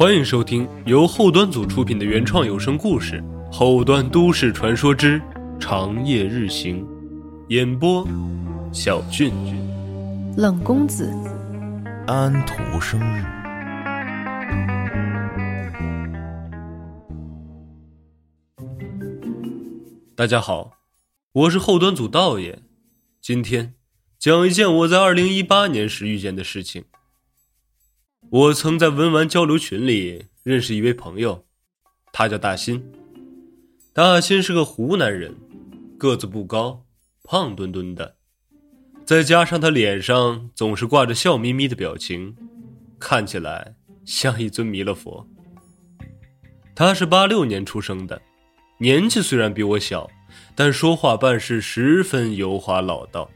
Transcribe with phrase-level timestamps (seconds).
[0.00, 3.22] 欢迎收听由后端组出品的原创有声故事
[3.52, 5.20] 《后端都市传说之
[5.60, 6.82] 长夜日行》，
[7.48, 8.08] 演播：
[8.72, 9.30] 小俊。
[10.38, 11.12] 冷公子，
[12.06, 13.22] 安徒生日。
[20.16, 20.78] 大家好，
[21.32, 22.60] 我是后端组道爷，
[23.20, 23.74] 今天
[24.18, 26.84] 讲一件我在二零一八年时遇见的事情。
[28.32, 31.44] 我曾在文玩交流群里认识一位朋友，
[32.12, 32.80] 他叫大新。
[33.92, 35.34] 大新是个湖南人，
[35.98, 36.84] 个子不高，
[37.24, 38.14] 胖墩墩的，
[39.04, 42.36] 再加上他脸上总是挂着笑眯眯的表情，
[43.00, 45.26] 看起来像一尊弥勒佛。
[46.72, 48.22] 他是八六年出生的，
[48.78, 50.08] 年纪虽然比我小，
[50.54, 53.28] 但说话办事十分油滑老道，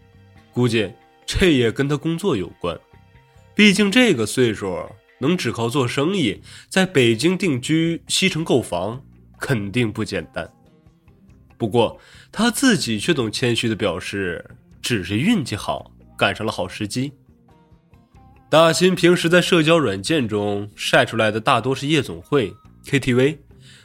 [0.53, 0.89] 估计
[1.27, 2.79] 这也跟他工作有关。
[3.55, 4.85] 毕竟这个岁数
[5.21, 9.01] 能只靠做生意在北京定居、西城购房，
[9.39, 10.51] 肯定不简单。
[11.56, 11.98] 不过
[12.33, 14.45] 他自己却总谦虚的表示，
[14.83, 17.12] 只是运气好，赶上了好时机。
[18.51, 22.53] 大新平时在社交软件中晒出来的大多是夜总会、
[22.84, 23.39] KTV，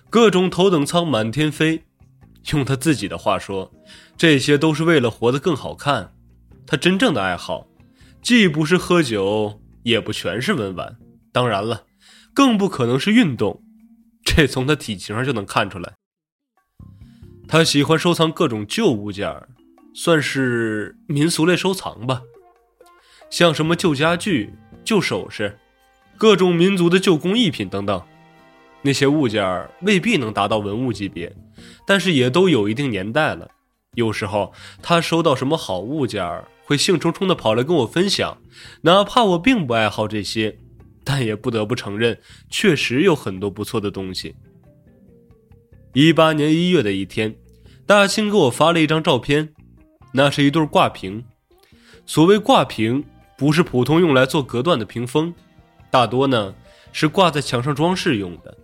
[0.10, 1.84] 各种头等舱满天飞。
[2.54, 3.72] 用他自己的话说，
[4.18, 6.14] 这些都是为了活得更好看。
[6.66, 7.68] 他真正的爱好。
[8.22, 10.98] 既不是喝酒，也不全是文玩，
[11.32, 11.86] 当然了，
[12.34, 13.64] 更不可能是运动，
[14.24, 15.94] 这从他体型上就能看出来。
[17.48, 19.36] 他喜欢收藏各种旧物件
[19.94, 22.22] 算是民俗类收藏吧，
[23.30, 25.58] 像什么旧家具、旧首饰、
[26.16, 28.02] 各种民族的旧工艺品等等。
[28.82, 31.36] 那些物件未必能达到文物级别，
[31.86, 33.50] 但是也都有一定年代了。
[33.96, 36.24] 有时候他收到什么好物件
[36.70, 38.38] 会兴冲冲的跑来跟我分享，
[38.82, 40.60] 哪怕我并不爱好这些，
[41.04, 44.36] 但也不得不承认，确实有很多不错的东西。
[45.94, 47.36] 一八年一月的一天，
[47.88, 49.52] 大清给我发了一张照片，
[50.14, 51.26] 那是一对挂屏。
[52.06, 53.04] 所谓挂屏，
[53.36, 55.34] 不是普通用来做隔断的屏风，
[55.90, 56.54] 大多呢
[56.92, 58.56] 是挂在墙上装饰用的。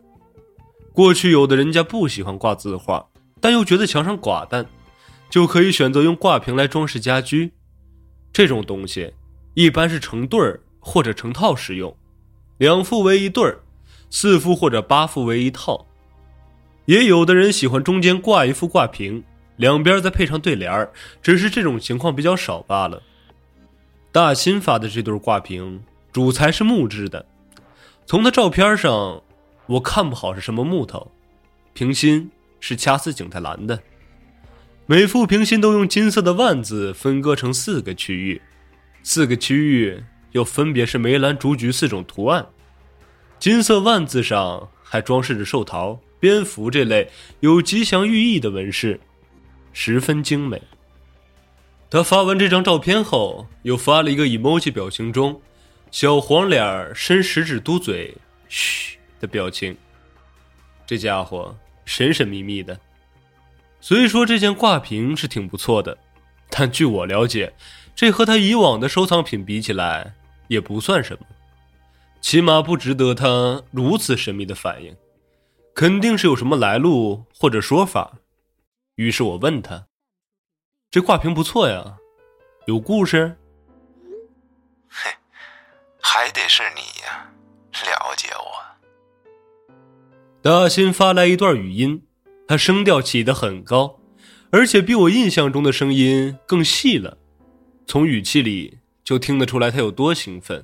[0.93, 3.07] 过去有的人家不喜欢挂字画，
[3.41, 4.63] 但又觉得墙上寡淡，
[5.27, 7.54] 就可以选择用挂屏来装饰家居。
[8.35, 9.13] 这种东西
[9.53, 11.95] 一般是成对儿或者成套使用，
[12.57, 13.63] 两副为一对儿，
[14.09, 15.87] 四副或者八副为一套。
[16.83, 19.23] 也有的人喜欢中间挂一副挂屏，
[19.55, 20.91] 两边再配上对联儿，
[21.21, 23.01] 只是这种情况比较少罢了。
[24.11, 25.81] 大新发的这对挂屏
[26.11, 27.25] 主材是木质的，
[28.05, 29.23] 从他照片上
[29.65, 31.09] 我看不好是什么木头，
[31.71, 32.29] 屏心
[32.59, 33.79] 是掐丝景泰蓝的。
[34.87, 38.39] 每副屏心都用金色的万字分割成四个区域，
[39.01, 40.03] 四个区域
[40.33, 42.45] 又分别是梅兰竹菊四种图案。
[43.39, 47.09] 金色万字上还装饰着寿桃、蝙蝠这类
[47.39, 48.99] 有吉祥寓意的纹饰，
[49.73, 50.61] 十分精美。
[51.89, 55.41] 他发完这张照片后，又发了一个 emoji 表情中
[55.89, 58.15] 小黄脸伸食指嘟嘴
[58.47, 59.75] “嘘”的表情。
[60.85, 62.79] 这家伙神神秘秘的。
[63.87, 65.95] 虽说这件挂屏是挺不错的，
[66.49, 67.53] 但据我了解，
[67.93, 70.15] 这和他以往的收藏品比起来
[70.47, 71.27] 也不算什么，
[72.19, 74.97] 起码不值得他如此神秘的反应，
[75.75, 78.13] 肯定是有什么来路或者说法。
[78.95, 79.85] 于是我问他
[80.89, 81.97] ：“这挂屏不错呀，
[82.65, 83.37] 有故事？”
[84.89, 85.11] 嘿，
[86.01, 87.31] 还得是你呀，
[87.85, 89.75] 了解我。
[90.41, 92.01] 大新发来一段语音。
[92.47, 93.99] 他声调起得很高，
[94.51, 97.17] 而且比我印象中的声音更细了，
[97.87, 100.63] 从语气里就听得出来他有多兴奋。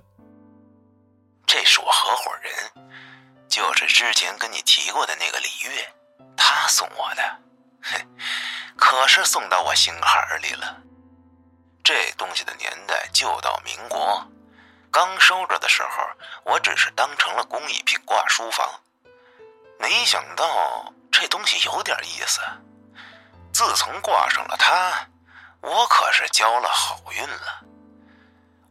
[1.47, 2.87] 这是我合伙人，
[3.49, 5.89] 就是之前跟你提过的那个李月，
[6.37, 7.39] 他送我的，
[8.75, 10.83] 可是送到我心坎里了。
[11.83, 14.23] 这东西的年代就到民国，
[14.91, 18.79] 刚收着的时候，我只是当成了工艺品挂书房，
[19.79, 20.93] 没想到。
[21.11, 22.41] 这东西有点意思，
[23.53, 25.07] 自从挂上了它，
[25.61, 27.63] 我可是交了好运了。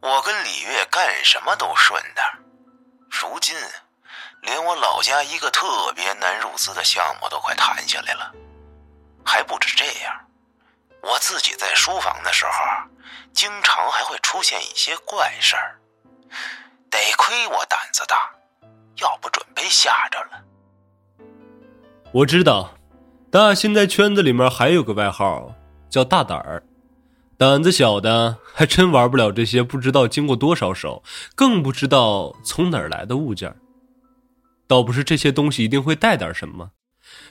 [0.01, 2.27] 我跟李月干什么都顺当，
[3.11, 3.55] 如今
[4.41, 8.33] 连我老家一个特别难入资的项目都快谈下来了。
[9.25, 10.27] 还不止这样，
[11.03, 12.53] 我自己在书房的时候，
[13.35, 15.79] 经常还会出现一些怪事儿。
[16.91, 18.33] 得亏我胆子大，
[18.97, 20.43] 要不准被吓着了。
[22.13, 22.75] 我知道，
[23.31, 25.55] 大新在圈子里面还有个外号
[25.89, 26.61] 叫大胆儿，
[27.37, 31.05] 胆子小的还真玩不了这些不知道经过多少手，
[31.37, 33.55] 更不知道从哪儿来的物件。
[34.67, 36.73] 倒不是这些东西一定会带点什么，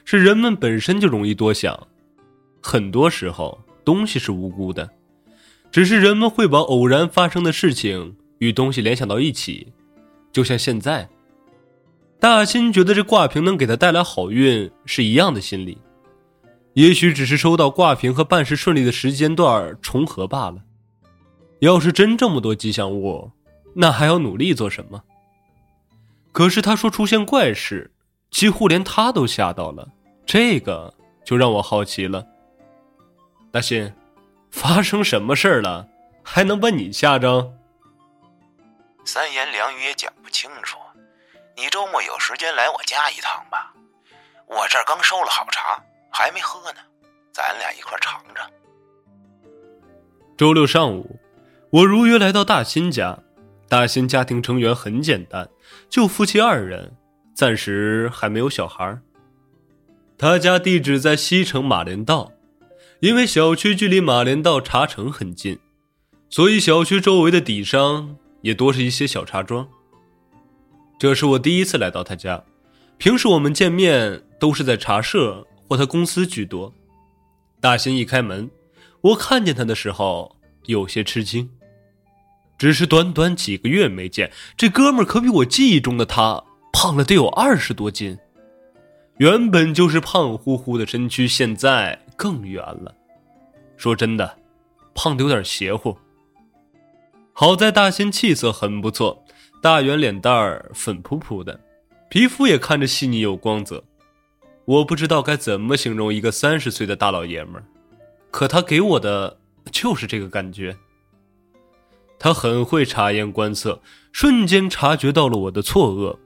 [0.06, 1.88] 是人们本身就容易多想。
[2.62, 4.90] 很多时候，东西是无辜的，
[5.70, 9.74] 只是人们会把偶然发生的事情与东西联想到一起，
[10.31, 11.10] 就像现在，
[12.19, 15.77] 大新觉得这挂瓶能给他带来好运是一样的心理。
[16.74, 20.57] 也许只是收到挂瓶和办事顺利的时间段重合罢了。
[21.60, 23.31] 要是真这么多吉祥物，
[23.74, 25.04] 那还要努力做什么？
[26.31, 27.92] 可是他说出现怪事，
[28.30, 29.89] 几乎连他都吓到了，
[30.25, 30.94] 这个
[31.24, 32.25] 就让我好奇了。
[33.51, 33.92] 大新，
[34.51, 35.88] 发生什么事儿了？
[36.21, 37.54] 还能把你吓着？
[39.04, 40.77] 三言两语也讲不清楚。
[41.60, 43.74] 你周末有时间来我家一趟吧，
[44.48, 45.78] 我这儿刚收了好茶。
[46.10, 46.80] 还没喝呢，
[47.34, 48.50] 咱俩一块尝尝。
[50.38, 51.20] 周六上午，
[51.70, 53.20] 我如约来到大新家。
[53.68, 55.48] 大新家庭成员很简单，
[55.90, 56.96] 就夫妻二人，
[57.36, 58.98] 暂时还没有小孩。
[60.18, 62.32] 他家地址在西城马连道，
[63.02, 65.60] 因为小区距离马连道茶城很近，
[66.30, 69.68] 所以小区周围的底商也多是一些小茶庄。
[71.00, 72.44] 这是我第一次来到他家，
[73.00, 75.44] 平时我们见面都是在茶社。
[75.69, 76.74] 或他公司居多。
[77.62, 78.50] 大新一开门，
[79.01, 80.36] 我看见他的时候
[80.66, 81.48] 有些吃惊。
[82.57, 86.44] 只是短短几个月没见，这哥们儿可比我记忆中的他
[86.74, 88.18] 胖了得有二十多斤。
[89.18, 92.92] 原本就是胖乎乎的身躯，现在更圆了。
[93.78, 94.40] 说真的，
[94.95, 95.95] 胖的有点邪乎。
[97.31, 99.24] 好在大新气色很不错，
[99.62, 101.60] 大圆脸蛋儿粉扑扑的，
[102.10, 103.84] 皮肤也看着细腻有光泽。
[104.64, 107.64] 我不知道该怎么形容一个三十岁的大老爷们儿，
[108.32, 109.38] 可他给我的
[109.72, 110.78] 就是这个感觉。
[112.18, 116.18] 他很会察言观色，瞬间察觉到了我的错愕，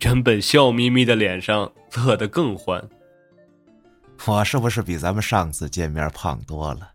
[0.00, 2.88] 原本笑眯眯的脸上乐得更欢。
[4.26, 6.92] 我是不是比咱们上次见面胖多了？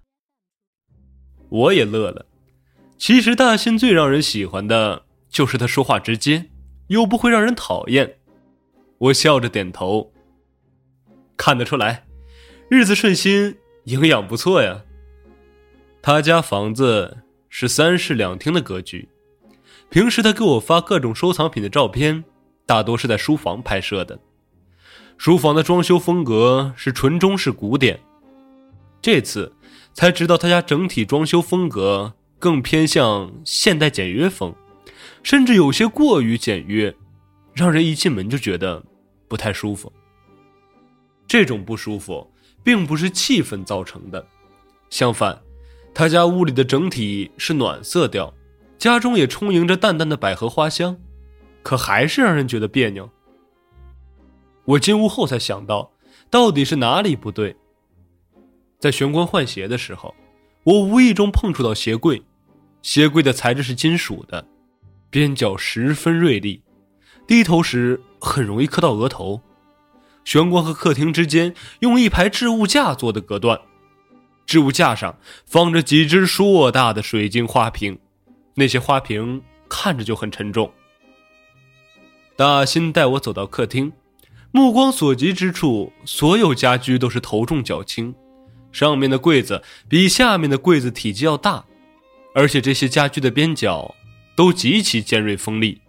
[1.50, 2.26] 我也乐了。
[2.98, 6.50] 其实大新最让人喜欢的就是他说话直接，
[6.88, 8.18] 又不会让人讨厌。
[8.98, 10.12] 我笑着点头。
[11.36, 12.06] 看得出来，
[12.70, 14.84] 日子顺心，营养不错呀。
[16.02, 17.18] 他家房子
[17.50, 19.08] 是三室两厅的格局，
[19.90, 22.24] 平时他给我发各种收藏品的照片，
[22.66, 24.18] 大多是在书房拍摄的。
[25.18, 28.00] 书房的装修风格是纯中式古典，
[29.02, 29.54] 这次
[29.94, 34.56] 才知道他家整体装修风格更偏向现代简约风，
[35.28, 36.96] 甚至有些过于简约，
[37.54, 38.82] 让人一进门就觉得
[39.28, 39.92] 不太舒服。
[41.28, 42.26] 这种不舒服
[42.64, 44.26] 并不是气氛造成的，
[44.90, 45.38] 相反，
[45.94, 48.34] 他家屋里的整体是暖色调，
[48.78, 50.98] 家中也充盈着淡淡的百合花香，
[51.62, 53.10] 可还是让人觉得别扭。
[54.64, 55.92] 我进屋后才想到，
[56.30, 57.54] 到底是哪里不对。
[58.80, 60.16] 在玄关换鞋的时候，
[60.64, 62.24] 我无意中碰触到鞋柜，
[62.82, 64.48] 鞋柜的材质是金属的，
[65.10, 66.62] 边角十分锐利，
[67.26, 69.42] 低头时很容易磕到额头。
[70.26, 73.60] 玄关和客厅之间用一排置物架做的隔断，
[74.46, 77.98] 置物架上放着几只硕大的水晶花瓶，
[78.56, 80.72] 那些花瓶看着就很沉重。
[82.36, 83.94] 大新带我走到客厅，
[84.52, 88.14] 目光所及之处，所有家居都是头重脚轻，
[88.72, 91.66] 上面的柜子比下面的柜子体积要大，
[92.36, 93.96] 而且这些家居的边角
[94.38, 95.82] 都极其尖锐锋利。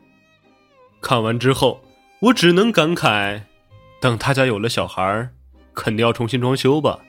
[1.02, 1.84] 看完之后，
[2.20, 3.42] 我只能感慨。
[4.00, 5.28] 等他家有了小孩
[5.74, 7.00] 肯定要重新装修吧？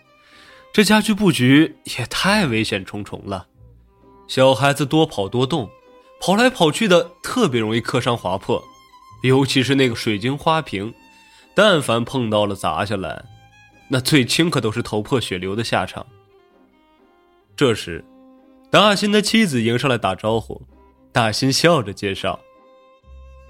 [0.74, 3.48] 这家居布局也太危险重重了。
[4.28, 5.70] 小孩子多跑多动，
[6.20, 8.64] 跑来跑去的，特别容易磕伤划破。
[9.24, 10.94] 尤其是那个水晶花瓶，
[11.56, 13.24] 但凡碰到了砸下来，
[13.88, 16.06] 那最轻可都是头破血流的下场。
[17.56, 18.04] 这时，
[18.70, 20.62] 大新的妻子迎上来打招呼，
[21.12, 22.40] 大新笑着介绍：“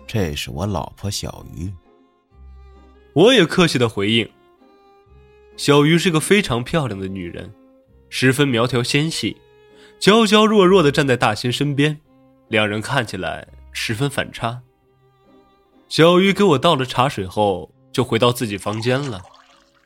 [0.07, 1.71] 这是我老婆小鱼。”
[3.13, 4.29] 我也客气的回应。
[5.57, 7.53] 小鱼是个非常漂亮的女人，
[8.09, 9.35] 十分苗条纤细，
[9.99, 11.99] 娇娇弱弱的站在大新身边，
[12.47, 14.61] 两人看起来十分反差。
[15.89, 19.21] 小鱼给我倒了茶水后，就回到自己房间了。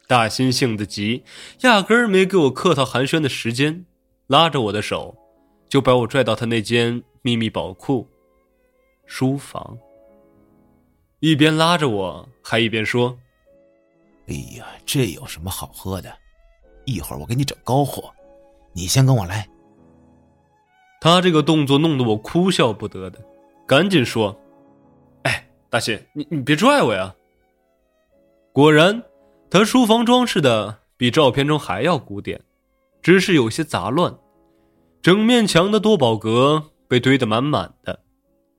[0.06, 1.24] 大新性子急，
[1.62, 3.86] 压根儿没给我客套寒暄的时间，
[4.28, 5.18] 拉着我的手，
[5.68, 8.06] 就把我拽到他那间秘密宝库——
[9.08, 9.78] 书房。
[11.22, 13.18] 一边拉着我，还一边说
[14.28, 16.14] ：“哎呀，这有什么好喝的？
[16.84, 18.14] 一会儿我给你整高火，
[18.74, 19.48] 你先跟我来。”
[21.00, 23.24] 他这个动作弄得我哭笑不得的，
[23.66, 24.38] 赶紧说
[25.24, 27.16] ：“哎，大新，你你别拽我呀！
[28.52, 29.02] 果然，
[29.50, 32.42] 他书房装饰的比照片中还要古典，
[33.02, 34.14] 只是有些杂乱。
[35.02, 38.02] 整面墙的多宝格被堆得满满的，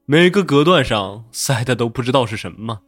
[0.06, 2.80] 每个隔断上塞的都不知道是什么。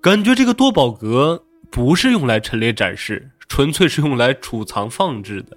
[0.00, 5.54] 感觉这个多宝格不是用来陈列展示，纯粹是用来储藏放置的。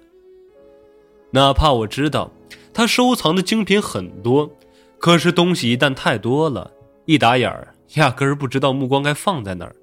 [1.30, 2.30] 哪怕我知道
[2.74, 4.54] 他收藏的精品很多，
[4.98, 6.70] 可是东西一旦太多了，
[7.06, 9.74] 一打眼儿压根儿不知道目光该放在哪儿。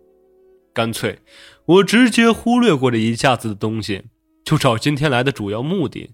[0.71, 1.17] 干脆，
[1.65, 4.03] 我直接忽略过这一架子的东西，
[4.43, 6.11] 就找今天来的主要目的。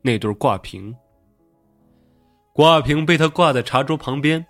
[0.00, 0.94] 那对挂屏，
[2.58, 4.44] 挂屏被他挂在茶桌旁边，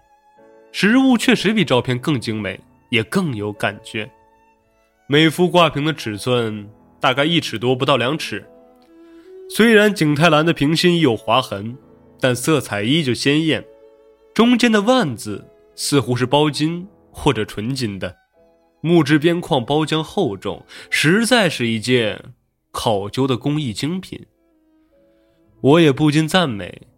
[0.73, 4.11] 实物确实比照片更精美，也更有感觉。
[5.07, 6.67] 每幅挂屏的尺寸
[6.99, 8.43] 大概一尺多，不到两尺。
[9.51, 11.77] 虽然景泰蓝的屏心已有划痕，
[12.19, 13.63] 但色彩依旧鲜艳。
[14.33, 18.17] 中间的万字似乎是包金或者纯金的，
[18.81, 22.33] 木质边框包浆厚重，实在是一件
[22.71, 24.25] 考究的工艺精品。
[25.61, 26.89] 我也不禁赞美：“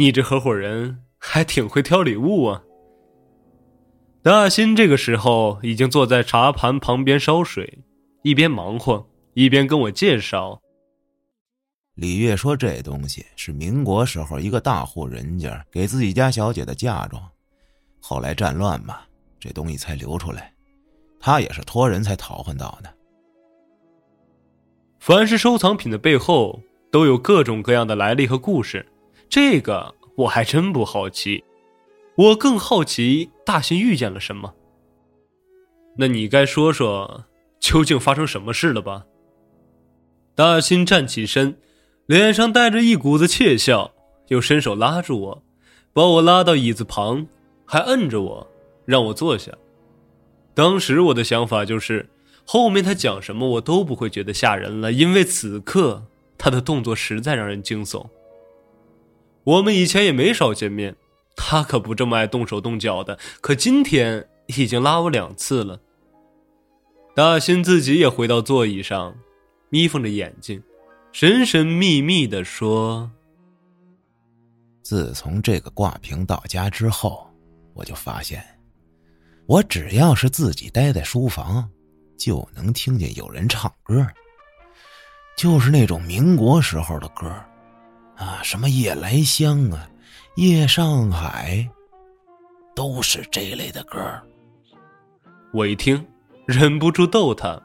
[0.00, 2.62] 你这合伙人还挺会挑礼物啊。”
[4.24, 7.84] 大新这个时候已经坐在茶盘旁边烧水，
[8.22, 10.58] 一边忙活一边跟我介绍。
[11.96, 17.22] 李月说：“这东西是民国时候一个大户人家给自己家小姐的嫁妆，
[18.00, 19.00] 后来战乱嘛，
[19.38, 20.50] 这东西才流出来。
[21.18, 22.90] 他也是托人才讨换到的。
[24.98, 26.58] 凡是收藏品的背后。”
[26.92, 28.84] 都有各种各样的来历和故事，
[29.30, 31.44] 这个我还真不好奇。
[32.16, 34.52] 我更好奇大新遇见了什么。
[35.96, 37.24] 那你该说说
[37.60, 39.06] 究竟发生什么事了吧？
[40.34, 41.56] 大新站起身，
[42.06, 43.92] 脸上带着一股子窃笑，
[44.28, 45.42] 又伸手拉住我，
[45.92, 47.28] 把我拉到椅子旁，
[47.64, 48.48] 还摁着我，
[48.84, 49.52] 让我坐下。
[50.54, 52.10] 当时我的想法就是，
[52.44, 56.02] 后面他讲什么我都不会觉得吓人了，因为此刻。
[56.36, 58.04] 他的动作实在让人惊悚。
[59.50, 60.94] 我们以前也没少见面，
[61.34, 63.18] 他可不这么爱动手动脚的。
[63.40, 65.80] 可今天已经拉我两次了。
[67.16, 69.12] 大新自己也回到座椅上，
[69.68, 70.62] 眯缝着眼睛，
[71.10, 73.10] 神神秘秘的说
[74.84, 77.28] ：“自从这个挂屏到家之后，
[77.74, 78.40] 我就发现，
[79.46, 81.68] 我只要是自己待在书房，
[82.16, 84.06] 就能听见有人唱歌。”
[85.36, 87.34] 就是那种民国时候的歌
[88.20, 89.88] 啊，什么夜来香啊，
[90.36, 91.66] 夜上海，
[92.76, 93.98] 都是这类的歌
[95.54, 96.06] 我一听，
[96.44, 97.60] 忍不住逗他：“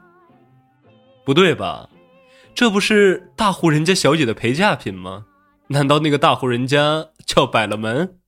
[1.26, 1.90] 不对吧？
[2.54, 5.26] 这不是大户人家小姐的陪嫁品吗？
[5.68, 8.18] 难道那个大户人家叫百乐门？”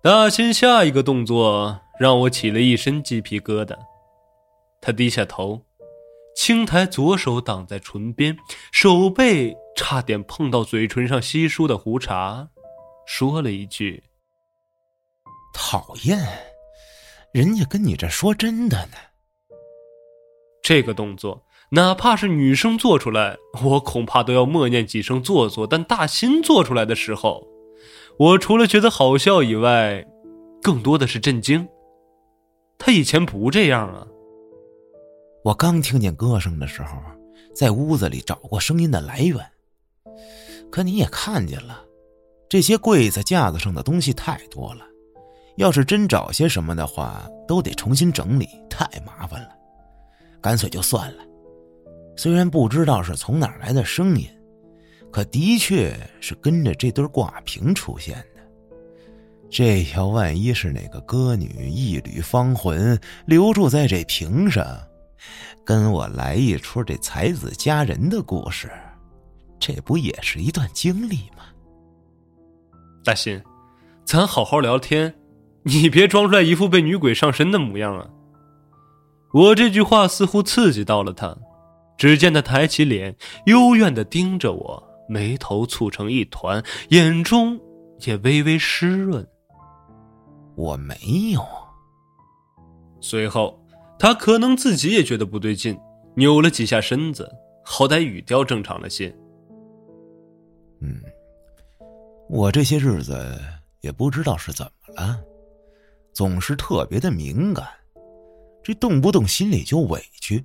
[0.00, 3.76] 大新下一个动作让我起了一身鸡皮疙瘩，
[4.80, 5.62] 他低下头。
[6.36, 8.36] 青苔左手挡在唇边，
[8.70, 12.48] 手背差点碰到嘴唇上稀疏的胡茬，
[13.06, 14.02] 说了一句
[15.52, 16.18] ：“讨厌，
[17.32, 18.96] 人家跟你这说真的呢。”
[20.62, 25.66] 这个动作，哪怕是女生做出来，我恐怕都要默念几声做作。
[25.66, 27.46] 但大新做出来的时候，
[28.18, 30.06] 我除了觉得好笑以外，
[30.62, 31.68] 更多的是震惊。
[32.78, 34.06] 他以前不这样啊。
[35.44, 36.96] 我刚听见歌声的时候，
[37.54, 39.38] 在屋子里找过声音的来源。
[40.70, 41.84] 可你也看见了，
[42.48, 44.84] 这些柜子架子上的东西太多了，
[45.56, 49.48] 要是真找些什么的话，都得重新整理，太麻烦了。
[50.40, 51.24] 干脆就算了。
[52.16, 54.28] 虽然不知道是从哪儿来的声音，
[55.10, 58.42] 可的确是跟着这对挂屏出现的。
[59.50, 64.64] 这要万一是哪个歌女一缕芳魂留住在这屏上。
[65.64, 68.70] 跟我来一出这才子佳人的故事，
[69.66, 71.46] 这不也是一段经历吗？
[73.02, 73.42] 大新，
[74.04, 75.14] 咱好好聊天，
[75.62, 78.06] 你别装出来一副被女鬼上身的模样啊！
[79.32, 81.34] 我这句话似乎刺激到了他，
[81.96, 83.16] 只见他抬起脸，
[83.46, 87.58] 幽怨的盯着我，眉头蹙成一团，眼中
[88.00, 89.26] 也微微湿润。
[90.56, 90.94] 我没
[91.32, 91.42] 有。
[93.00, 93.58] 随后。
[93.98, 95.78] 他可能自己也觉得不对劲，
[96.16, 97.30] 扭了几下身子，
[97.64, 99.16] 好歹语调正常了些。
[100.84, 101.00] 嗯，
[102.28, 103.40] 我这些日子
[103.80, 105.18] 也不知道是怎么了，
[106.12, 107.66] 总是特别的敏感，
[108.62, 110.44] 这动不动心里就委屈。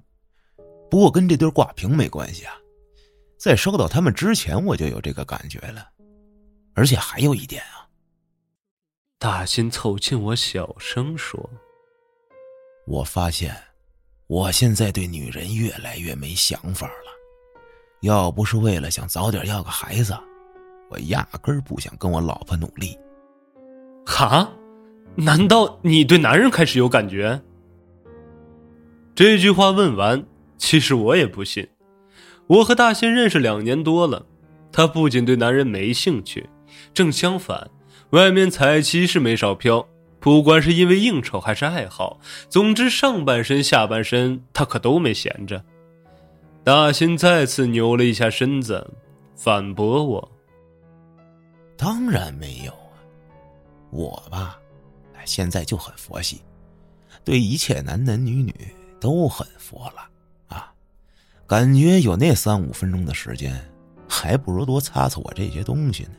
[0.90, 2.54] 不过跟这对挂屏没关系啊，
[3.38, 5.90] 在收到他们之前我就有这个感觉了，
[6.74, 7.86] 而且还有一点啊。
[9.18, 11.50] 大新凑近我小声说。
[12.88, 13.56] 我发现
[14.28, 17.10] 我现在对女人越来越没想法了。
[18.02, 20.18] 要不是为了想早点要个孩子，
[20.90, 22.98] 我压根儿不想跟我老婆努力。
[24.06, 24.52] 哈？
[25.16, 27.42] 难道你对男人开始有感觉？
[29.16, 30.24] 这句话问完，
[30.58, 31.68] 其实我也不信。
[32.48, 34.26] 我和大仙认识两年多了，
[34.72, 36.50] 他不仅对男人没兴趣，
[36.94, 37.70] 正相反，
[38.12, 39.86] 外面彩旗是没少飘。
[40.22, 42.20] 不管是因为应酬还是爱好，
[42.50, 45.64] 总之上半身下半身他可都没闲着。
[46.64, 48.90] 大仙再次扭了一下身子，
[49.36, 50.32] 反驳我
[51.80, 53.00] ：“当然没有啊，
[53.90, 54.60] 我吧，
[55.24, 56.42] 现在就很佛系，
[57.24, 58.54] 对一切男男女女
[59.00, 60.10] 都很佛了
[60.50, 60.74] 啊。
[61.48, 63.58] 感觉有那三五分钟的时间，
[64.10, 66.12] 还不如多擦擦我这些东西呢。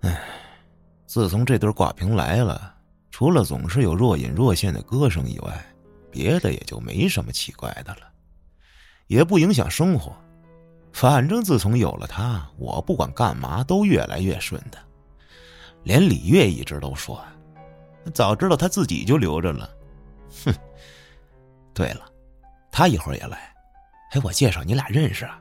[0.00, 0.22] 唉。”
[1.06, 2.74] 自从这对挂屏来了，
[3.10, 5.64] 除了总是有若隐若现的歌声以外，
[6.10, 8.10] 别的也就没什么奇怪的了，
[9.06, 10.14] 也不影响生活。
[10.96, 14.78] 反正自从有了他，我不管干嘛都越来越顺的。
[15.82, 17.22] 连李月一直都说，
[18.14, 19.68] 早知道他自己就留着了。
[20.46, 20.54] 哼。
[21.74, 22.06] 对了，
[22.72, 23.54] 他一会儿也来，
[24.12, 25.38] 哎，我介绍你俩认识啊。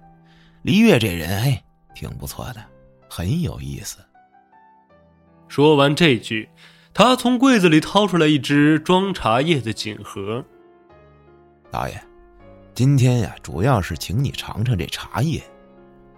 [0.64, 2.62] 李月这人，哎，挺不错的，
[3.10, 4.00] 很有意思。
[5.48, 6.50] 说完这句，
[6.94, 10.44] 他从柜子里掏出来一只装茶叶的锦盒。
[11.72, 12.04] 大爷，
[12.76, 15.42] 今天呀，主要是请你尝尝这茶叶，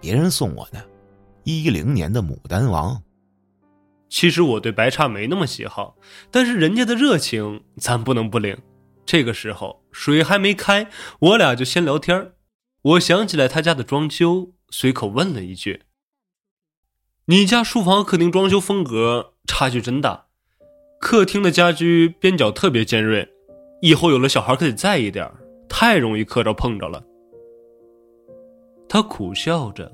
[0.02, 0.84] 别人送我的，
[1.44, 3.00] 一零年的牡丹王。
[4.10, 5.96] 其实我对白茶没那么喜好，
[6.32, 8.58] 但是人家的热情咱不能不领。
[9.06, 12.32] 这个时候水还没开，我俩就先聊天
[12.82, 15.84] 我想起来他家的装修，随口问了一句。
[17.26, 20.26] 你家书房、客厅装修风格差距真大，
[21.00, 23.30] 客厅的家居边角特别尖锐，
[23.84, 25.32] 以后有了小孩可得在意点
[25.69, 27.03] 太容易磕着碰着了。
[28.89, 29.91] 他苦笑着，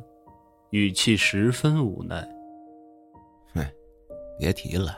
[0.69, 2.27] 语气十分无奈
[3.55, 3.65] ：“哼，
[4.37, 4.97] 别提了，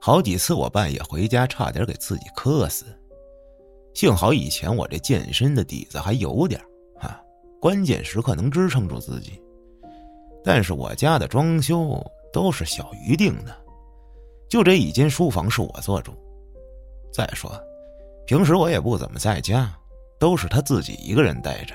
[0.00, 2.86] 好几次我半夜回家，差点给自己磕死。
[3.94, 6.60] 幸好以前我这健身的底子还有点
[6.98, 7.22] 啊，
[7.60, 9.40] 关键时刻能支撑住自己。”
[10.46, 13.56] 但是我家的装修都是小鱼定的，
[14.46, 16.12] 就这一间书房是我做主。
[17.10, 17.50] 再说，
[18.26, 19.72] 平时我也不怎么在家，
[20.24, 21.74] 都是他自己一个人待着，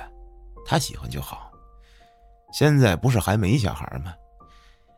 [0.66, 1.52] 他喜欢就好。
[2.52, 4.12] 现在不是还没小孩吗？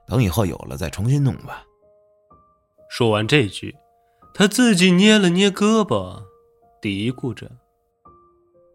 [0.08, 1.62] 等以后有了再重新弄吧。
[2.90, 3.76] 说完这句，
[4.34, 6.24] 他自己捏了捏胳膊，
[6.82, 7.52] 嘀咕着：“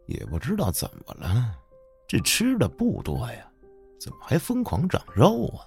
[0.04, 1.56] 也不知道怎么了，
[2.06, 3.50] 这吃的不多呀。”
[3.98, 5.64] 怎么还疯狂长肉啊？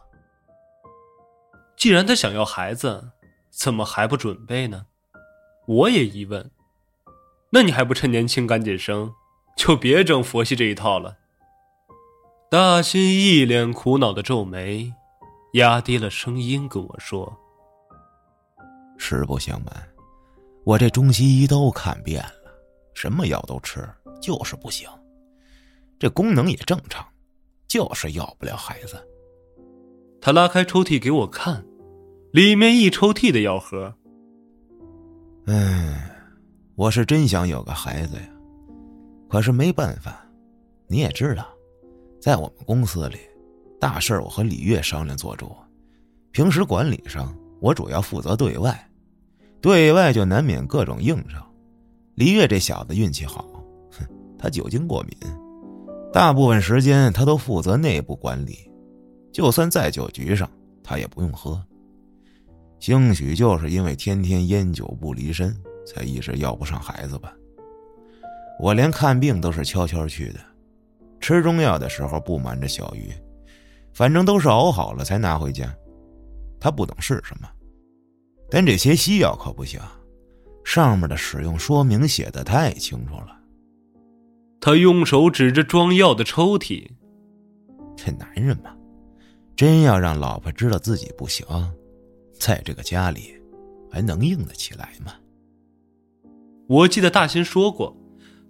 [1.76, 3.10] 既然他想要孩子，
[3.50, 4.86] 怎么还不准备呢？
[5.66, 6.52] 我也疑问。
[7.52, 9.14] 那你还不趁年轻赶紧生，
[9.58, 11.18] 就别整佛系这一套了。
[12.50, 14.94] 大新一脸苦恼的皱眉，
[15.54, 17.36] 压低了声音跟我说
[18.98, 19.74] ：“实不相瞒，
[20.64, 22.52] 我这中西医都看遍了，
[22.94, 23.88] 什么药都吃，
[24.22, 24.90] 就是不行。
[25.98, 27.06] 这功能也正常。”
[27.70, 28.98] 就是要不了孩子。
[30.20, 31.64] 他拉开抽屉给我看，
[32.32, 33.94] 里面一抽屉的药盒。
[35.46, 36.09] 唉，
[36.80, 38.30] 我是真想有个孩子呀，
[39.28, 40.26] 可是没办法。
[40.88, 41.46] 你也知道，
[42.22, 43.18] 在我们公司里，
[43.82, 45.52] 大事我和李月商量做主，
[46.32, 48.90] 平时管理上我主要负责对外，
[49.60, 51.36] 对外就难免各种应酬。
[52.16, 53.46] 李月这小子运气好，
[53.92, 55.18] 哼，他酒精过敏。
[56.14, 58.72] 大部分时间他都负责内部管理，
[59.34, 60.50] 就算在酒局上，
[60.82, 61.62] 他也不用喝。
[62.80, 65.54] 兴许就是因为天天烟酒不离身，
[65.90, 67.34] 才一直要不上孩子吧。
[68.60, 70.40] 我连看病都是悄悄去的，
[71.20, 73.12] 吃中药的时候不瞒着小鱼，
[73.94, 75.74] 反正都是熬好了才拿回家。
[76.60, 77.50] 他不懂是什么，
[78.52, 79.80] 但这些西药可不行，
[80.66, 83.40] 上面的使用说明写的太清楚了。
[84.60, 86.86] 他用手指着装药的抽屉。
[87.96, 88.76] 这男人嘛，
[89.56, 91.46] 真要让老婆知道自己不行，
[92.38, 93.34] 在这个家里
[93.90, 95.14] 还能硬得起来吗？
[96.70, 97.98] 我记得大新说过，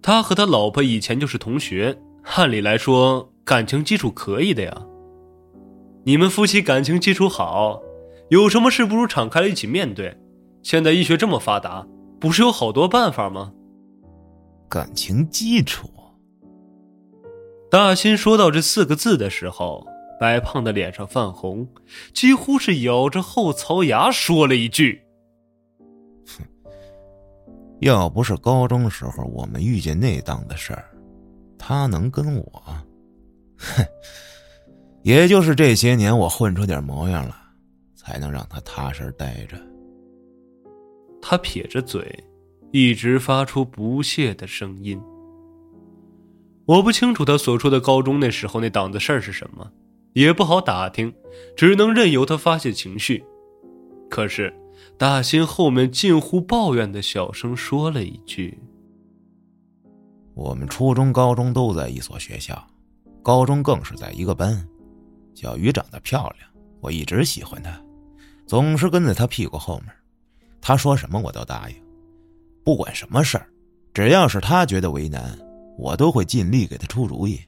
[0.02, 1.98] 他和他老婆以前就是同学，
[2.36, 4.78] 按理来说感情基础可以的呀。
[6.04, 7.82] 你们夫妻感情基础好，
[8.30, 10.14] 有什么事不如敞开了一起面对。
[10.62, 11.88] 现在医学这么发达，
[12.20, 13.54] 不是有好多办法吗？
[14.68, 15.90] 感情基础。
[17.72, 19.88] 大新说到这四个字的时候，
[20.20, 21.66] 白胖的脸上泛红，
[22.14, 25.09] 几乎是咬着后槽牙说了一句：“哼，
[27.82, 30.86] 要不是高中时候我们遇见那档子事儿，
[31.58, 32.64] 他能跟我？
[33.58, 33.86] 哼，
[35.04, 37.36] 也就是这些年我混出点模样了，
[37.96, 39.58] 才能让他踏实待着。
[41.22, 42.24] 他撇着嘴，
[42.72, 45.00] 一直发出不屑的声音。
[46.66, 49.72] 我不清楚他所说的高中那时候那档子事儿是什么，
[50.14, 51.14] 也不好打听，
[51.56, 53.24] 只能任由他发泄情绪。
[54.10, 54.54] 可是，
[55.00, 58.60] 大新后面近乎抱怨的小声说了一句
[60.36, 62.62] ：“我们初中、高中都在一所学校，
[63.24, 64.62] 高中更是在一个班。
[65.34, 66.50] 小鱼长得漂亮，
[66.82, 67.82] 我一直喜欢她，
[68.46, 69.96] 总是跟在她屁股后面。
[70.60, 71.76] 她说什么我都答应，
[72.66, 73.48] 不管什么事儿，
[73.94, 75.40] 只要是她觉得为难，
[75.78, 77.40] 我都会尽力给她出主意。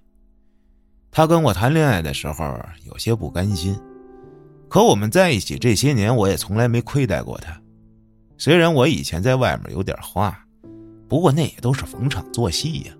[1.11, 3.77] 她跟我谈恋爱的时候有些不甘心，
[4.71, 7.61] 可我们在一起这些年，我也从来没亏待过他。
[8.37, 10.33] 虽然我以前在外面有点花。”
[11.09, 12.93] 不过那也都是逢场作戏呀。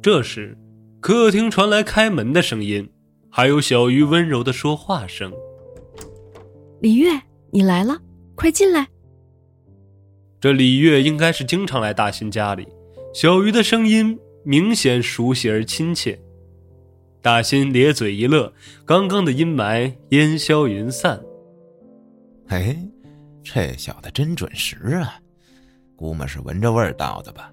[0.00, 0.56] 这时，
[0.98, 2.88] 客厅传来开门的声音，
[3.28, 5.30] 还有小鱼温柔的说话声
[6.80, 7.10] ：“李月，
[7.50, 8.00] 你来了，
[8.34, 8.88] 快进来。”
[10.40, 12.66] 这李月应该是经常来大新家里，
[13.12, 16.18] 小鱼的声音明显熟悉而亲切。
[17.20, 18.52] 大新咧嘴一乐，
[18.84, 21.20] 刚刚的阴霾烟消云散。
[22.46, 22.76] 哎，
[23.42, 25.20] 这小子真准时啊！
[25.96, 27.52] 估摸是闻着味儿到的吧，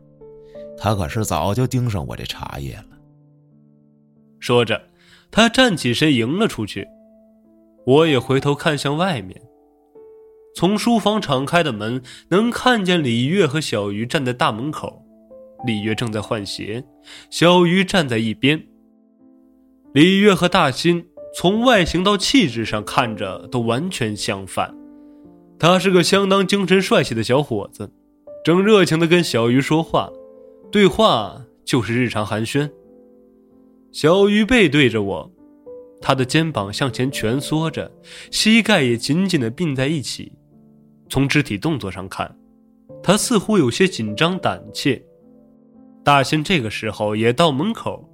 [0.77, 2.85] 他可是早就盯上我这茶叶了。
[4.39, 4.79] 说着，
[5.31, 6.87] 他站起身迎了出去。
[7.87, 9.41] 我也回头看向外面，
[10.55, 15.03] 从书房敞开的门能看见李月和小鱼站在大门口。
[15.65, 16.85] 李月正在换鞋，
[17.31, 18.63] 小鱼站在一边。
[19.95, 24.75] 李月和大新从外形到气质上看着都完全相反，
[25.57, 27.89] 他是个相当精神帅气的小伙子。
[28.43, 30.11] 正热情的跟小鱼说话，
[30.69, 32.69] 对话就是日常寒暄。
[33.93, 35.31] 小鱼背对着我，
[36.01, 37.89] 他的肩膀向前蜷缩着，
[38.29, 40.33] 膝盖也紧紧的并在一起。
[41.07, 42.37] 从肢体动作上看，
[43.01, 45.01] 他似乎有些紧张胆怯。
[46.03, 48.05] 大新这个时候也到门口，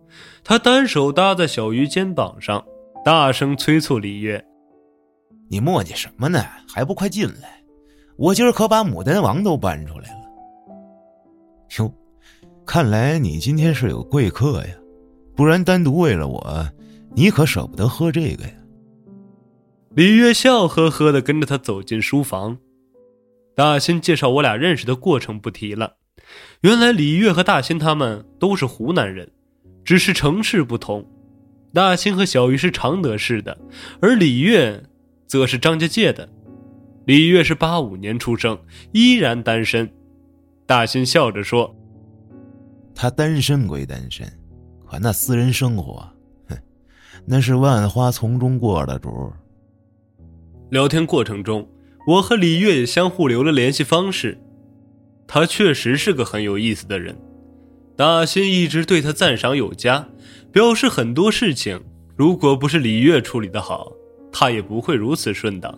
[0.43, 2.63] 他单手搭在小鱼肩膀上，
[3.03, 4.43] 大声催促李月
[5.49, 6.43] ：“你磨叽什么呢？
[6.67, 7.63] 还不快进来！
[8.17, 10.21] 我今儿可把牡丹王都搬出来了。”
[11.77, 11.93] 哟，
[12.65, 14.75] 看来你今天是有贵客呀，
[15.35, 16.69] 不然单独为了我，
[17.15, 18.53] 你可舍不得喝这个呀。
[19.95, 22.57] 李月笑呵呵的跟着他走进书房，
[23.55, 25.95] 大新介绍我俩认识的过程不提了。
[26.61, 29.29] 原来李月和大新他们都是湖南人，
[29.83, 31.05] 只是城市不同。
[31.73, 33.57] 大兴和小鱼是常德市的，
[34.01, 34.83] 而李月
[35.25, 36.27] 则是张家界的。
[37.05, 38.59] 李月是八五年出生，
[38.91, 39.89] 依然单身。
[40.65, 41.75] 大兴笑着说
[42.93, 44.27] ：“他单身归单身，
[44.85, 46.07] 可那私人生活，
[46.47, 46.57] 哼，
[47.25, 49.31] 那是万花丛中过的主。”
[50.69, 51.67] 聊天过程中，
[52.05, 54.37] 我和李月也相互留了联系方式。
[55.27, 57.17] 他确实是个很有意思的人，
[57.95, 60.07] 大新一直对他赞赏有加，
[60.51, 61.83] 表示很多事情
[62.15, 63.91] 如果不是李月处理的好，
[64.31, 65.77] 他也不会如此顺当。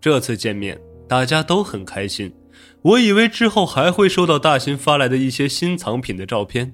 [0.00, 2.32] 这次见面，大家都很开心。
[2.82, 6.72] 我以为之后还会收到大新发来的一些新藏品的照片，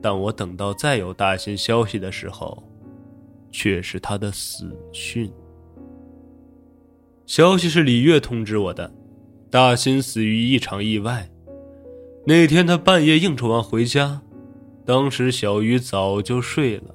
[0.00, 2.62] 但我等到再有大新消息的时候，
[3.50, 5.30] 却是他的死讯。
[7.26, 8.92] 消息是李月通知我的，
[9.50, 11.28] 大新死于一场意外。
[12.28, 14.20] 那天他半夜应酬完回家，
[14.84, 16.92] 当时小鱼早就睡了。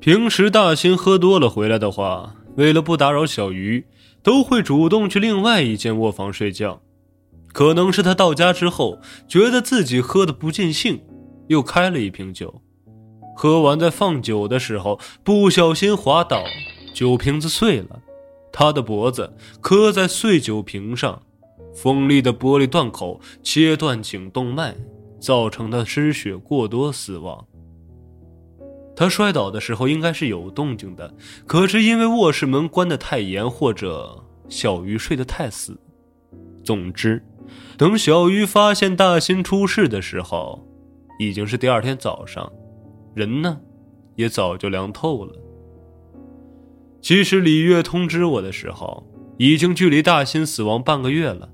[0.00, 3.84] 平时大新喝多了回来的话，为了不打扰小鱼，
[4.22, 6.80] 都会主动去另外一间卧房睡觉。
[7.52, 11.02] 可能是他到家之后觉得自己喝的不尽兴，
[11.48, 12.62] 又开了一瓶酒，
[13.36, 16.42] 喝完在放酒的时候不小心滑倒，
[16.94, 18.00] 酒瓶子碎了，
[18.50, 21.20] 他的脖子磕在碎酒瓶上，
[21.76, 24.74] 锋利的玻璃断口切断颈动脉，
[25.20, 27.46] 造成的失血过多死亡。
[28.96, 31.14] 他摔倒的时候应该是有动静的，
[31.46, 35.78] 可是因为卧室门关得太严，或者小鱼睡得太死，
[36.64, 37.22] 总之。
[37.76, 40.66] 等小鱼发现大新出事的时候，
[41.18, 42.50] 已经是第二天早上，
[43.14, 43.60] 人呢，
[44.14, 45.32] 也早就凉透了。
[47.02, 51.50] 其实李月通知我的时候，已经距离大新死亡半个月了。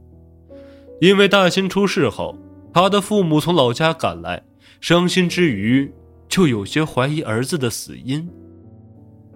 [1.03, 2.39] 因为大新出事后，
[2.73, 4.45] 他的父母从老家赶来，
[4.81, 5.93] 伤心之余，
[6.29, 8.31] 就有些怀疑儿子的死因。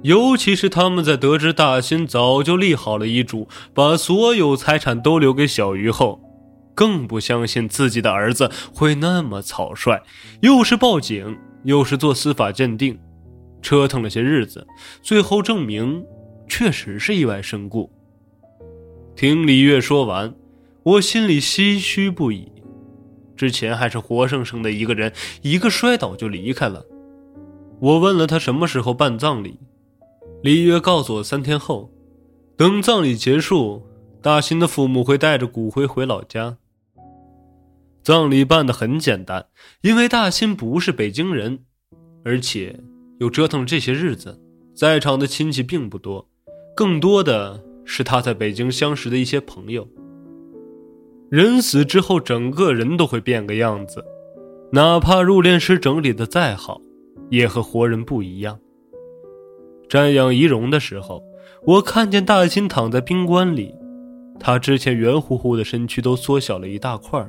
[0.03, 6.23] 尤其是他们在得知大新早就立好了遗嘱，把所有财产都留给小鱼后。
[6.73, 10.01] 更不相信自己的儿子会那么草率，
[10.43, 12.97] 又是报警，又是做司法鉴定，
[13.61, 14.65] 折腾了些日子，
[15.03, 16.05] 最后证明
[16.47, 17.91] 确实是意外身故。
[19.17, 20.33] 听李月说完，
[20.87, 22.46] 我心里唏嘘不已。
[23.37, 26.87] 之前还是活生生的一个人，一个摔倒就离开了。
[27.81, 29.59] 我问了他什么时候办葬礼，
[30.44, 31.92] 李约告诉我三天后，
[32.57, 33.85] 等葬礼结束，
[34.22, 36.57] 大新的父母会带着骨灰回老家。
[38.05, 39.46] 葬礼办得很简单，
[39.83, 41.64] 因为大新不是北京人，
[42.25, 42.79] 而且
[43.18, 44.40] 又折腾了这些日子，
[44.72, 46.29] 在场的亲戚并不多，
[46.77, 49.88] 更多的是他在北京相识的一些朋友。
[51.29, 54.05] 人死之后，整个人都会变个样子，
[54.71, 56.81] 哪怕入殓师整理的再好，
[57.31, 58.59] 也和活人不一样。
[59.89, 61.23] 瞻仰遗容的时候，
[61.65, 63.75] 我看见大新躺在冰棺里，
[64.39, 67.29] 他之前圆乎乎的身躯都缩小了一大块，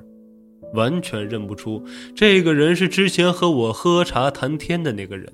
[0.73, 1.83] 完全认不出
[2.15, 5.31] 这个人是之前和我喝茶谈天的那个人。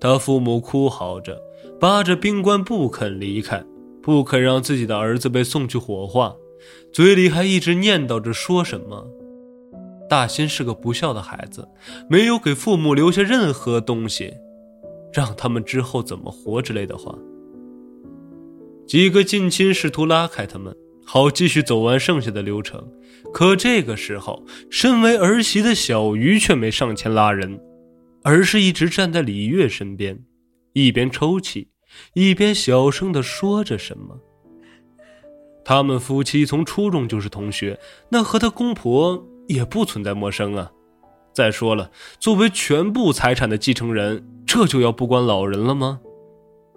[0.00, 1.40] 他父母哭嚎着，
[1.80, 3.64] 扒着冰棺不肯离开，
[4.00, 6.36] 不肯让自己的儿子被送去火化。
[6.92, 9.06] 嘴里还一直念叨着说什么
[10.08, 11.68] ：“大新是个不孝的孩子，
[12.08, 14.32] 没有给父母留下任何东西，
[15.12, 17.16] 让他们之后怎么活之类的话。”
[18.86, 22.86] 几个近亲试图拉开他们，好继续走完剩下的流程。
[23.32, 27.58] 可这个时候，身为儿媳的小鱼却没上前拉人，
[28.22, 30.22] 而是一直站在李月身边，
[30.74, 31.68] 一边抽泣，
[32.12, 34.20] 一边小声地说着什么。
[35.64, 37.78] 他们夫妻从初中就是同学，
[38.10, 40.70] 那和他公婆也不存在陌生啊。
[41.32, 46.00] 再说了，作为全部财产的继承人，这就要不管老人了吗？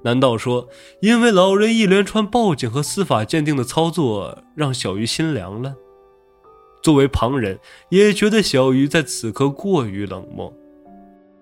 [0.03, 0.69] 难道说，
[1.01, 5.75] 因为老人一连串报警和司法鉴定的操作，让小鱼心凉了？
[6.81, 10.53] 作为旁人，也觉得小鱼在此刻过于冷漠。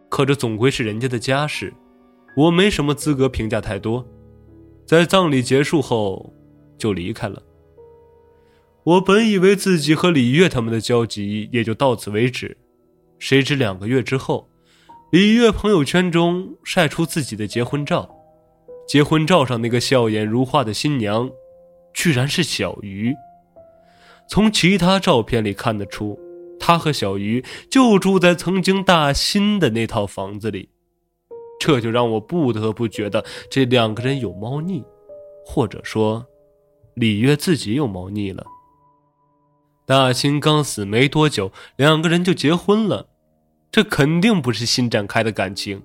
[0.10, 1.74] 可这总归是人家的家事，
[2.36, 4.04] 我没什么资格评价太多。
[4.86, 6.35] 在葬礼结束后。
[6.78, 7.42] 就离开了。
[8.84, 12.56] 我本以为自己和李月他们的交集也就到此为止，
[13.18, 14.48] 谁知两个月之后，
[15.12, 18.08] 李月朋友圈中晒出自己的结婚照，
[18.88, 21.28] 结婚照上那个笑颜如花的新娘，
[21.96, 23.16] 居然是小鱼。
[24.30, 26.20] 从其他照片里看得出，
[26.60, 30.70] 他和小鱼就住在曾经大新的那套房子里，
[31.60, 34.84] 这就让我不得不觉得这两个人有猫腻，
[35.44, 36.24] 或者说。
[36.96, 38.46] 李月自己有猫腻了。
[39.86, 43.10] 大清刚死没多久，两个人就结婚了，
[43.72, 45.84] 这肯定不是新展开的感情，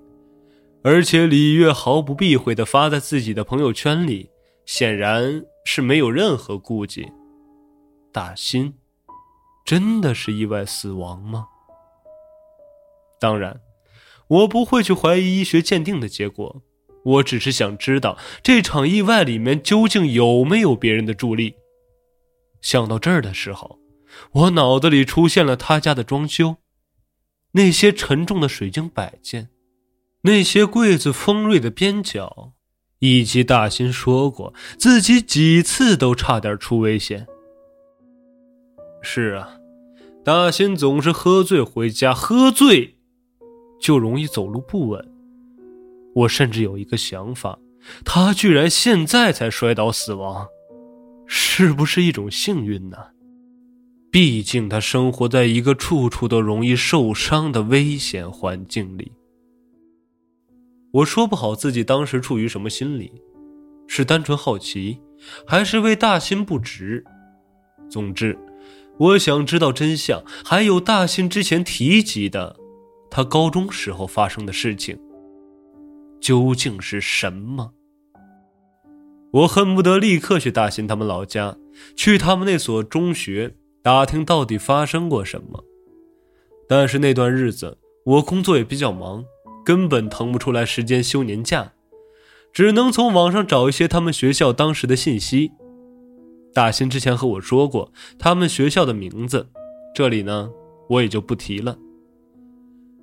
[0.83, 4.31] 而且李月毫不避讳的发在自己的朋友圈里，
[4.64, 7.12] 显然是没有任何顾忌。
[8.12, 8.75] 大新，
[9.64, 11.49] 真的是意外死亡吗？
[13.20, 13.61] 当然，
[14.29, 16.62] 我不会去怀疑医学鉴定的结果。
[17.05, 21.55] 我只是想知道这场意外里面究竟有没有别人的助力。
[22.61, 23.79] 想到这儿的时候，
[24.33, 26.57] 我脑子里出现了他家的装修，
[27.53, 29.49] 那些沉重的水晶摆件，
[30.23, 32.53] 那些柜子锋锐的边角，
[32.99, 37.27] 以及大新说过自己几次都差点出危险。
[39.01, 39.57] 是啊，
[40.23, 42.99] 大新总是喝醉回家，喝醉
[43.81, 45.10] 就容易走路不稳。
[46.14, 47.59] 我甚至有一个想法，
[48.05, 50.46] 他居然现在才摔倒死亡，
[51.27, 52.96] 是不是一种幸运呢？
[54.11, 59.12] 毕竟他生活在一个处处都容易受伤的危险环境里。
[60.92, 63.12] 我说不好自己当时处于什么心理，
[63.87, 64.99] 是单纯好奇，
[65.46, 67.05] 还是为大新不值？
[67.88, 68.37] 总之，
[68.99, 72.57] 我想知道真相，还有大新之前提及的
[73.09, 74.99] 他高中时候发生的事情。
[76.21, 77.73] 究竟是什么？
[79.33, 81.57] 我恨不得立刻去大新他们老家，
[81.97, 85.65] 去他们那所中学打听到底发生过什么。
[86.69, 89.25] 但是那段日子我工作也比较忙，
[89.65, 91.73] 根本腾不出来时间休年假，
[92.53, 95.53] 只能从网上找一些他们学校当时的信息。
[96.53, 99.49] 大新之前和我说过他们学校的名字，
[99.95, 100.51] 这里呢
[100.89, 101.79] 我也就不提了。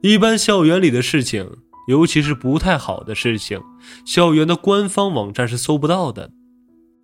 [0.02, 1.50] 一般校园里的事情。
[1.88, 3.62] 尤其是不太好的事情，
[4.06, 6.32] 校园的官方网站是搜不到的，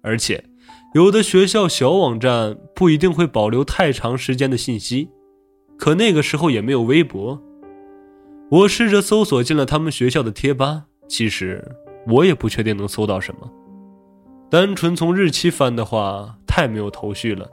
[0.02, 0.46] 而且
[0.94, 5.10] 有的学校小网站不一定会保留太长时间的信息。
[5.78, 7.42] 可那个时候也没有微博，
[8.52, 11.64] 我试着搜索进了他们学校的贴吧，其实
[12.08, 13.50] 我也不确定能搜到什么。
[14.50, 17.50] 单纯从日期翻的话，太没有头绪了。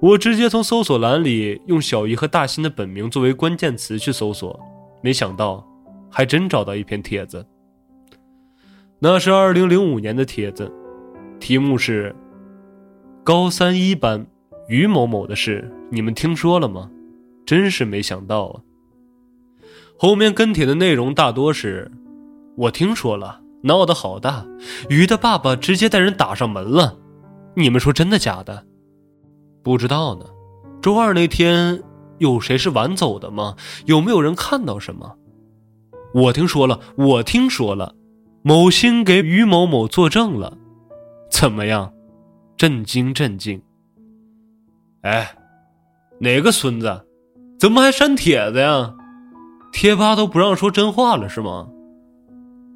[0.00, 4.58] 我直接从搜索栏里用小姨和大新的本名作为关键词去搜索，
[5.02, 5.66] 没想到
[6.10, 7.46] 还真找到一篇帖子。
[8.98, 10.70] 那是二零零五年的帖子，
[11.38, 12.14] 题目是
[13.24, 14.26] “高三一班
[14.68, 16.90] 于某某的事，你们听说了吗？”
[17.46, 18.60] 真是没想到啊！
[19.98, 21.90] 后面跟帖的内容大多是
[22.56, 24.46] ：“我听说了，闹得好大，
[24.88, 26.98] 于的爸爸直接带人打上门了。”
[27.56, 28.64] 你们说真的假的？
[29.62, 30.26] 不知道呢。
[30.80, 31.82] 周二那天
[32.18, 33.56] 有谁是晚走的吗？
[33.86, 35.16] 有没有人看到什么？
[36.12, 37.94] 我听说了，我听说了，
[38.42, 40.56] 某星给于某某作证了。
[41.30, 41.92] 怎么样？
[42.56, 43.62] 震惊震惊！
[45.02, 45.34] 哎，
[46.18, 47.06] 哪个孙子？
[47.58, 48.94] 怎么还删帖子呀？
[49.72, 51.68] 贴吧都不让说真话了是吗？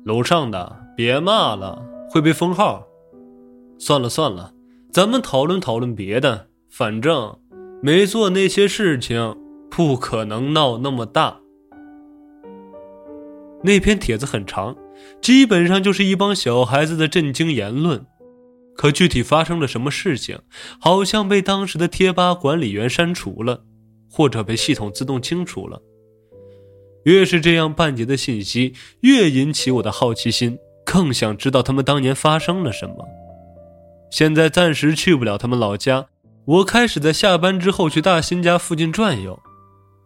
[0.05, 2.87] 楼上的别骂了，会被封号。
[3.79, 4.53] 算了算了。
[4.93, 7.37] 咱们讨论讨论别的，反正
[7.83, 9.37] 没做那些事情，
[9.69, 11.41] 不可能闹那么大。
[13.65, 14.77] 那篇帖子很长，
[15.23, 18.05] 基本上就是一帮小孩子的震惊言论，
[18.77, 20.39] 可具体发生了什么事情，
[20.79, 23.65] 好像被当时的贴吧管理员删除了，
[24.11, 25.81] 或者被系统自动清除了。
[27.05, 33.09] 越是这样半截的信息，越引起我的好奇心，更想知道他们当年发生了什么。
[34.11, 36.07] 现在暂时去不了他们老家，
[36.45, 39.39] 我开始在下班之后去大新家附近转悠。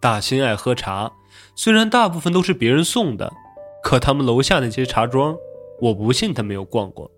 [0.01, 1.13] 大新爱喝茶，
[1.57, 3.33] 虽然大部分都是别人送的，
[3.83, 5.37] 可他们楼下那些茶庄，
[5.81, 7.11] 我不信他没有逛过。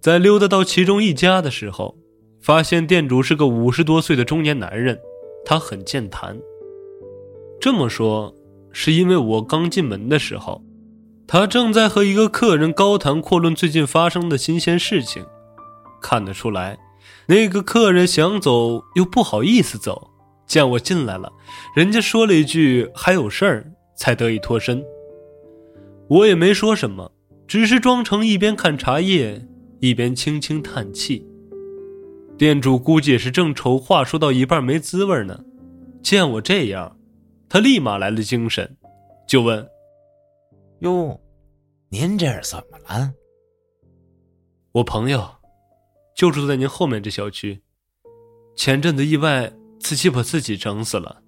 [0.00, 1.96] 在溜达到其中一家的时候，
[2.40, 4.98] 发现店主是个五十多岁的中年男人，
[5.44, 6.38] 他很健谈。
[7.60, 8.34] 这么说，
[8.70, 10.62] 是因为我刚进门的时候，
[11.26, 15.24] 他正在和一个客人高谈阔论最近发生的新鲜事情。
[16.00, 16.78] 看得出来，
[17.26, 20.10] 那个客人想走又不好意思走，
[20.46, 21.32] 见我进来了，
[21.74, 24.84] 人家说了一句“还有事儿”，才得以脱身。
[26.08, 27.12] 我也没说什么，
[27.46, 29.46] 只是装成一边看茶叶，
[29.80, 31.26] 一边轻轻叹气。
[32.38, 35.44] 店主估计也是正愁话说到一半没滋味呢，
[36.02, 36.98] 见我这样，
[37.48, 38.76] 他立马来了精神，
[39.26, 39.66] 就问
[40.80, 41.20] ：“哟，
[41.88, 43.12] 您这是怎么了？”
[44.72, 45.36] 我朋友。
[46.16, 47.60] 就住在您后面这小区，
[48.56, 51.20] 前阵子意外自己把自己整死了。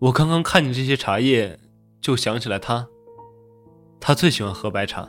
[0.00, 1.56] 我刚刚看见这些茶叶，
[2.00, 2.88] 就想起来他。
[4.06, 5.08] 他最喜欢喝白茶。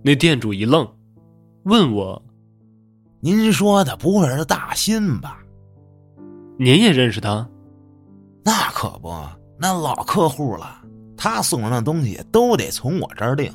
[0.00, 0.88] 那店主一愣，
[1.64, 2.22] 问我
[3.18, 5.42] ：“您说的不会是大新吧？
[6.56, 7.50] 您也认识他？
[8.44, 9.12] 那可不，
[9.58, 10.80] 那老客户了。
[11.16, 13.52] 他送的东西都得从我这儿订。”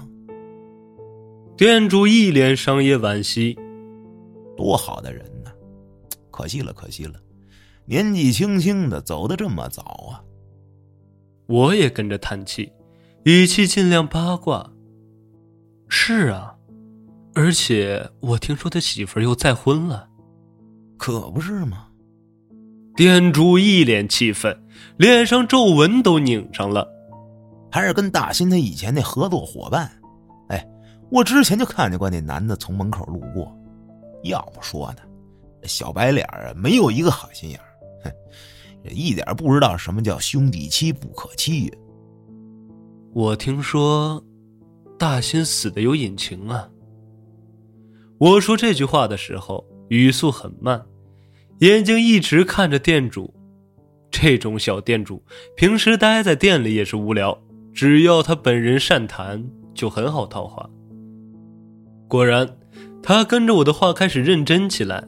[1.55, 3.57] 店主一脸商业惋惜
[4.57, 5.49] ：“多好的人呢，
[6.29, 7.17] 可惜了，可惜了，
[7.85, 9.81] 年纪轻轻的走的这么早
[10.11, 10.19] 啊。”
[11.47, 12.69] 我也跟着叹气，
[13.23, 14.67] 语气尽量八卦
[15.87, 16.55] ：“是啊，
[17.35, 20.09] 而且我听说他媳妇儿又再婚了，
[20.97, 21.87] 可不是吗？”
[22.97, 24.59] 店主一脸气愤，
[24.97, 26.87] 脸上皱纹都拧上了，
[27.71, 29.89] 还是跟大新他以前那合作伙伴。
[30.49, 30.67] 哎
[31.11, 33.55] 我之前就看见过那男的从门口路过，
[34.23, 35.01] 要不说呢，
[35.67, 37.59] 小白脸啊，没有一个好心眼
[38.03, 38.11] 哼，
[38.89, 41.73] 一点不知道什么叫兄弟妻不可欺呀。
[43.13, 44.23] 我听说，
[44.97, 46.69] 大新死的有隐情啊。
[48.17, 50.81] 我说这句话的时候，语速很慢，
[51.59, 53.33] 眼睛一直看着店主。
[54.09, 55.21] 这种小店主，
[55.57, 57.37] 平时待在店里也是无聊，
[57.73, 59.43] 只要他本人善谈，
[59.73, 60.69] 就很好套话。
[62.07, 62.57] 果然，
[63.03, 65.05] 他跟着我的话开始认真起来，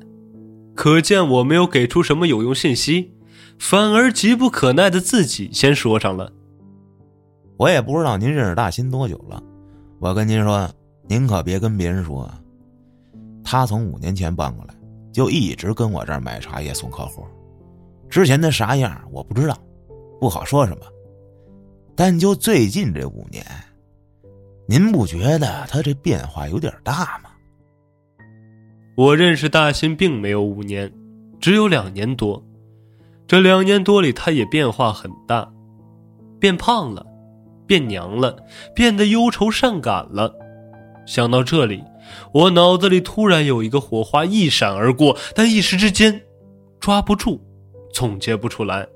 [0.76, 3.14] 可见我没有给出什么有用信息，
[3.58, 6.34] 反而急不可耐的自己先说上了。
[7.64, 9.42] 我也不知道您认识大新多久了，
[10.00, 10.70] 我跟您说，
[11.08, 12.30] 您可别跟别人说，
[13.42, 14.76] 他从五年前搬过来，
[15.14, 17.26] 就一直跟我这儿买茶叶送客户，
[18.10, 19.58] 之前他啥样我不知道，
[20.20, 20.82] 不好说什么，
[21.96, 23.46] 但就最近这五年。
[24.68, 27.30] 您不觉得他这变化有点大吗？
[28.98, 30.92] 我认识大新并没有五年，
[31.40, 32.44] 只有两年多。
[33.26, 35.50] 这两年多里，他也变化很大，
[36.42, 37.08] 变胖了，
[37.66, 38.36] 变娘了，
[38.76, 40.34] 变得忧愁善感了。
[41.06, 41.84] 想到这里，
[42.34, 46.22] 我脑子里突然有一个火花一闪而过，但一时之间
[46.80, 47.42] 抓不住，
[47.94, 48.88] 总结不出来。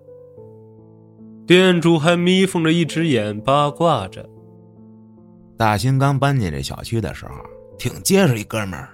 [1.45, 4.27] 店主还眯缝着一只眼，八卦着。
[5.57, 7.33] 大新刚搬进这小区的时候，
[7.77, 8.89] 挺结实一哥们儿。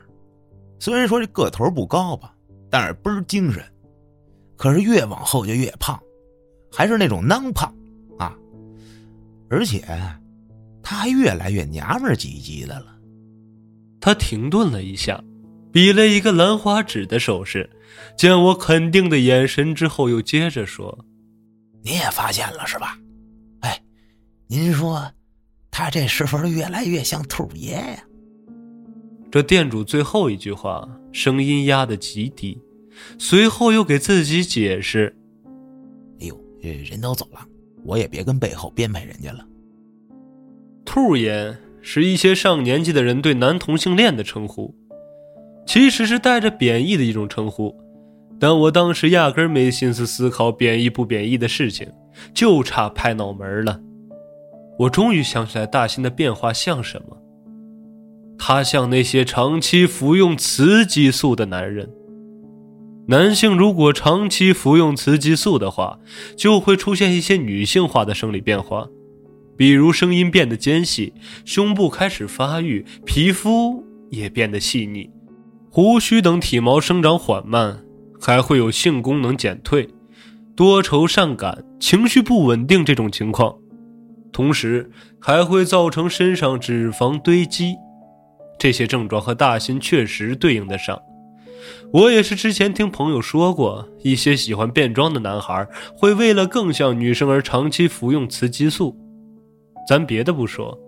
[0.79, 2.33] 虽然说这个头不高吧，
[2.69, 3.63] 但是倍儿精神。
[4.55, 5.99] 可是越往后就越胖，
[6.71, 7.73] 还是那种囊胖！
[9.53, 9.83] 而且
[10.81, 12.87] 他还越来越娘们儿唧唧的了。
[14.01, 15.23] 他停顿了一下，
[15.71, 17.69] 比了一个兰花指的手势，
[18.17, 21.05] 见我肯定的眼神之后，又接着说
[21.85, 22.97] ：“你也发现了是吧？
[23.59, 23.79] 哎，
[24.47, 25.07] 您说
[25.69, 28.03] 他这是不是越来越像兔爷呀？”
[29.31, 32.59] 这店主最后一句话声音压得极低，
[33.19, 35.15] 随后又给自己解释
[36.19, 37.47] ：“哎呦，人都走了，
[37.83, 39.45] 我也别跟背后编排人家了。”
[40.85, 44.75] 兔爷是一些上年纪的人对男同性恋的称呼，
[45.65, 47.75] 其实是带着贬义的一种称呼，
[48.39, 51.87] 但我当时压根没心思思考贬义不贬义的事情，
[52.33, 53.79] 就差拍脑门了。
[54.79, 57.17] 我终于想起来大新的变化像什么。
[58.37, 61.89] 他像那些长期服用雌激素的男人。
[63.07, 65.99] 男性如果长期服用雌激素的话，
[66.37, 68.87] 就会出现一些女性化的生理变化，
[69.57, 75.09] 比如声音变得尖细，胸部开始发育，皮肤也变得细腻，
[75.69, 77.83] 胡须等体毛生长缓慢，
[78.21, 79.89] 还会有性功能减退、
[80.55, 83.53] 多愁善感、情绪不稳定这种情况，
[84.31, 84.89] 同时
[85.19, 87.75] 还会造成身上脂肪堆积。
[88.57, 90.97] 这些症状和大新确实对应得上，
[91.91, 98.97] 我也是之前听朋友说过，一些喜欢变装的男孩会为了更像女生而长期服用雌激素。
[99.87, 100.79] 咱别的不说，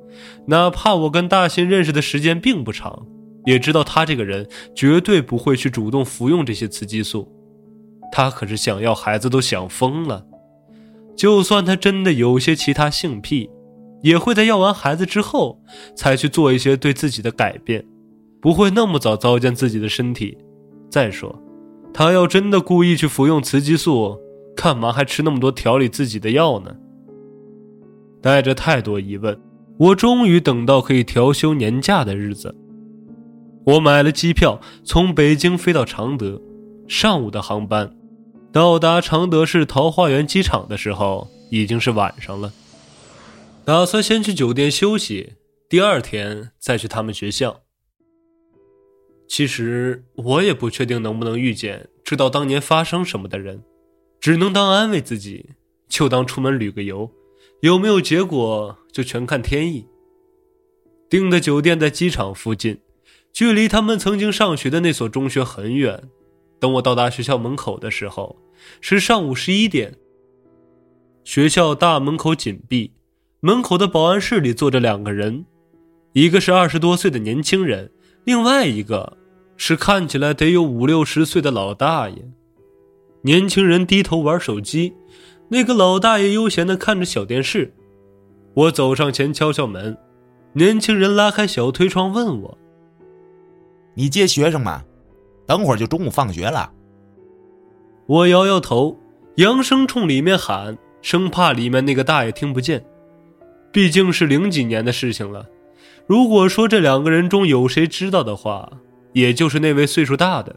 [0.48, 3.06] 哪怕我跟大新认识的时间并不长，
[3.46, 7.32] 也知道他这个人绝对不会去主动服用这些雌激素，
[8.12, 10.26] 他可是想要孩子都想疯了。
[11.16, 13.50] 就算他真的有些其他性癖。
[14.02, 15.60] 也会在要完孩子之后
[15.96, 17.84] 才去做一些对自己的改变，
[18.40, 20.38] 不会那么早糟践自己的身体。
[20.96, 21.38] 再说，
[21.94, 24.18] 他要真的故意去服用雌激素，
[24.56, 26.74] 干嘛还吃那么多调理自己的药呢？
[28.22, 29.38] 带着太多疑问，
[29.78, 32.56] 我终于等到可以调休年假的日子。
[33.66, 36.42] 我买了机票，从北京飞到常德，
[36.88, 37.94] 上午的航班，
[38.54, 42.54] 到达常德市桃花源机场的时候已经是晚上了。
[43.66, 45.34] 打算先去酒店休息，
[45.68, 47.65] 第二天再去他们学校。
[49.28, 53.64] 其实我也不确定能不能遇见知道当年发生什么的人，
[54.20, 55.50] 只能当安慰自己，
[55.90, 57.12] 就当出门旅个游，
[57.62, 59.88] 有没有结果就全看天意。
[61.10, 62.80] 订的酒店在机场附近，
[63.34, 66.10] 距离他们曾经上学的那所中学很远。
[66.60, 68.38] 等我到达学校门口的时候，
[68.82, 69.96] 是上午十一点。
[71.24, 72.94] 学校大门口紧闭。
[73.42, 75.46] 门口的保安室里坐着两个人，
[76.14, 77.92] 一个是二十多岁的年轻人，
[78.26, 79.18] 另外一个
[79.56, 82.16] 是看起来得有五六十岁的老大爷。
[83.22, 84.94] 年轻人低头玩手机，
[85.50, 87.72] 那个老大爷悠闲地看着小电视。
[88.56, 89.96] 我走上前敲敲门，
[90.54, 92.58] 年轻人拉开小推窗问我
[93.94, 94.84] ：“你接学生吗？
[95.46, 96.72] 等会儿就中午放学了。”
[98.08, 98.98] 我摇摇头，
[99.36, 102.84] 扬声冲里面喊，生怕里面那个大爷听不见。
[103.72, 105.48] 毕竟是零几年的事情了，
[106.08, 108.72] 如果说这两个人中有谁知道的话，
[109.14, 110.56] 也就是那位岁数大的。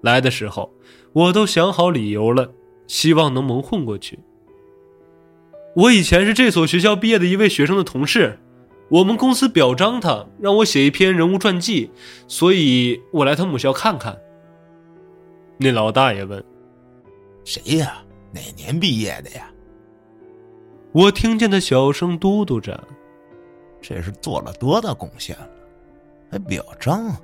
[0.00, 0.72] 来的时候，
[1.12, 2.52] 我都想好理由了，
[2.86, 4.18] 希望能蒙混过去。
[5.74, 8.38] 我以前是这所学校毕业的一位学生的同事，
[8.88, 11.90] 我们公司表彰他，让我写一篇人物传记，
[12.28, 14.18] 所以我来他母校看看。
[15.58, 16.44] 那老大爷问
[17.44, 18.02] ：“谁呀？
[18.32, 19.50] 哪年毕业的呀？”
[20.92, 22.82] 我听见他小声嘟嘟着
[23.82, 25.48] ：“这是做了多大贡献了，
[26.30, 27.14] 还表彰。”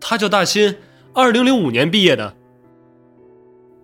[0.00, 0.76] 他叫大新，
[1.12, 2.34] 二零零五年毕业的。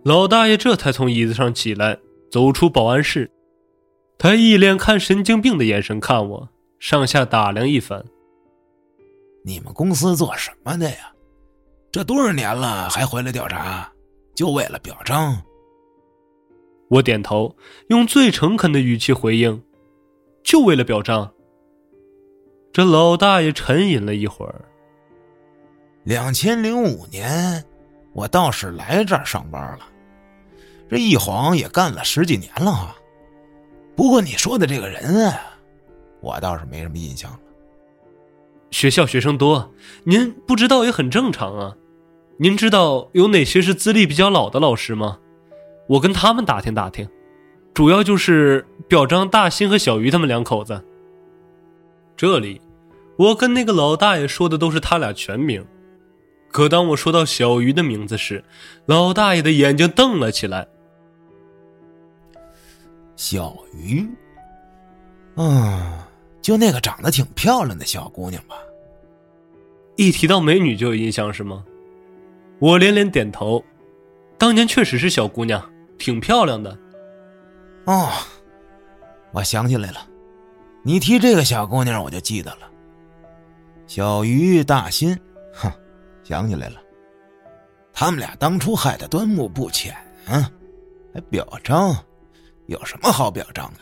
[0.02, 1.98] 老大爷这才从椅子上起来，
[2.30, 3.30] 走出保安室。
[4.16, 8.04] 他一脸看神经病的眼神看我，上下打量一番
[9.44, 11.12] ：“你们公司做什么的呀？
[11.90, 13.90] 这多少年了还回来调查，
[14.34, 15.42] 就为了表彰？”
[16.90, 17.56] 我点头，
[17.88, 19.60] 用最诚恳的语气回应
[20.44, 21.28] ：“就为了表彰。”
[22.74, 24.64] 这老大爷沉吟了一会儿。
[26.02, 27.64] 两千零五年，
[28.12, 29.86] 我倒是来这儿上班了，
[30.90, 32.96] 这一晃也干了十几年了啊。
[33.94, 35.40] 不过你说的这个人啊，
[36.20, 37.38] 我倒是没什么印象了。
[38.72, 39.72] 学校学生多，
[40.02, 41.76] 您不知道也很正常啊。
[42.38, 45.20] 您知道有哪些是资历比较老的老师吗？
[45.86, 47.08] 我跟他们打听打听，
[47.72, 50.84] 主要就是表彰大新和小鱼他们两口子。
[52.16, 52.60] 这里，
[53.16, 55.64] 我跟那个老大爷说的都是他俩全名，
[56.50, 58.42] 可当我说到小鱼的名字时，
[58.86, 60.66] 老大爷的眼睛瞪了起来。
[63.16, 64.04] 小鱼，
[65.36, 65.98] 嗯，
[66.42, 68.56] 就那个长得挺漂亮的小姑娘吧？
[69.96, 71.64] 一提到美女就有印象是吗？
[72.58, 73.64] 我连连点头。
[74.36, 75.64] 当年确实是小姑娘，
[75.96, 76.76] 挺漂亮的。
[77.84, 78.10] 哦，
[79.32, 80.08] 我想起来了，
[80.82, 82.68] 你提这个小姑娘，我就记得了。
[83.86, 85.18] 小鱼大新，
[85.52, 85.70] 哼，
[86.22, 86.80] 想起来了。
[87.92, 89.94] 他们俩当初害的端木不浅
[90.26, 90.50] 啊，
[91.12, 91.94] 还表彰。
[92.66, 93.80] 有什么好表彰的？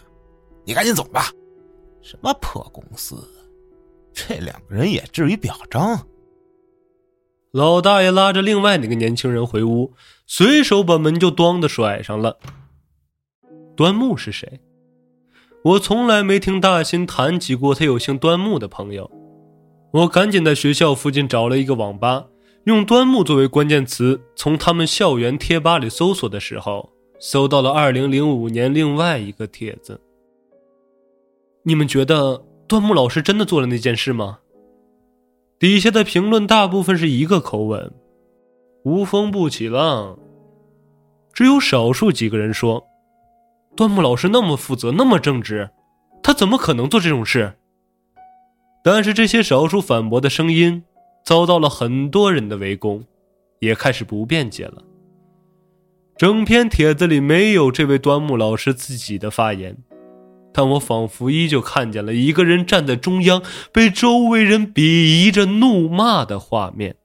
[0.65, 1.31] 你赶紧走吧！
[2.03, 3.17] 什么破公司，
[4.13, 6.05] 这两个人也至于表彰？
[7.53, 9.95] 老大爷拉着另外那个年轻人回屋，
[10.27, 12.39] 随手把门就咣的甩上了。
[13.77, 14.61] 端木是谁？
[15.63, 19.09] 我从来没听大新谈起过他有姓端木的朋友。
[19.93, 22.27] 我赶紧在学校附近找了一个网吧，
[22.65, 26.91] 用端木作为关键词，从他们校园贴吧里搜索的时候。
[27.25, 30.01] 搜到了二零零五年另外一个帖子。
[31.63, 34.41] 你们觉得端木老师真的做了那件事吗？
[35.57, 37.95] 底下的评论大部分是一个口吻：
[38.83, 40.19] 无风不起浪。
[41.33, 42.85] 只有少数几个人说，
[43.77, 45.71] 端木老师那么负责，那么正直，
[46.25, 47.57] 他怎么可能做这种事？
[48.83, 50.83] 但是这些少数反驳的声音
[51.25, 53.05] 遭到了很多人的围攻，
[53.61, 54.83] 也开始不辩解了。
[56.17, 59.77] 整篇帖子里没有这位端木老师自己的发言，
[60.53, 66.97] 但我仿佛依旧看见了一个人站在中央，被周围人鄙夷着怒骂的画面。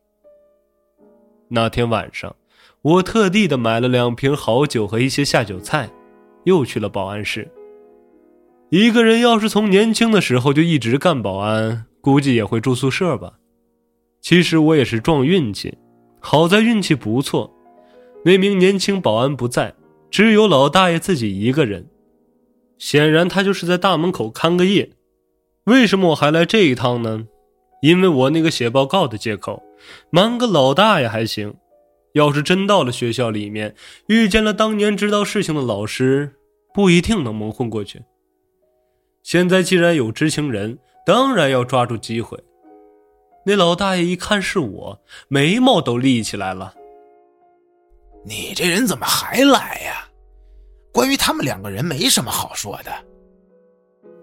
[1.49, 2.35] 那天晚上，
[2.81, 5.89] 我特地的买了两瓶好酒和一些下酒菜，
[6.43, 7.49] 又去了保安室。
[8.69, 13.33] 一个人要是从年轻的时候就一直干保安，估计也会住宿舍吧。
[14.21, 15.77] 其实我也是撞运气，
[16.19, 17.53] 好在运气不错。
[18.25, 19.73] 那名年轻保安不在，
[20.11, 21.87] 只有老大爷自己一个人。
[22.77, 24.91] 显然，他就是在大门口看个夜。
[25.63, 27.25] 为什么我还来这一趟呢？
[27.81, 29.63] 因为我那个写报告的借口，
[30.09, 31.53] 瞒个老大爷还行。
[32.13, 33.75] 要是真到了学校里面，
[34.07, 36.33] 遇见了当年知道事情的老师，
[36.73, 38.01] 不一定能蒙混过去。
[39.27, 42.41] 现在既然有知情人，当然要抓住机会。
[43.45, 46.73] 那老大爷一看是我，眉毛都立起来了。
[48.25, 50.07] 你这人怎么还来呀？
[50.93, 52.91] 关于他们两个人没什么好说的。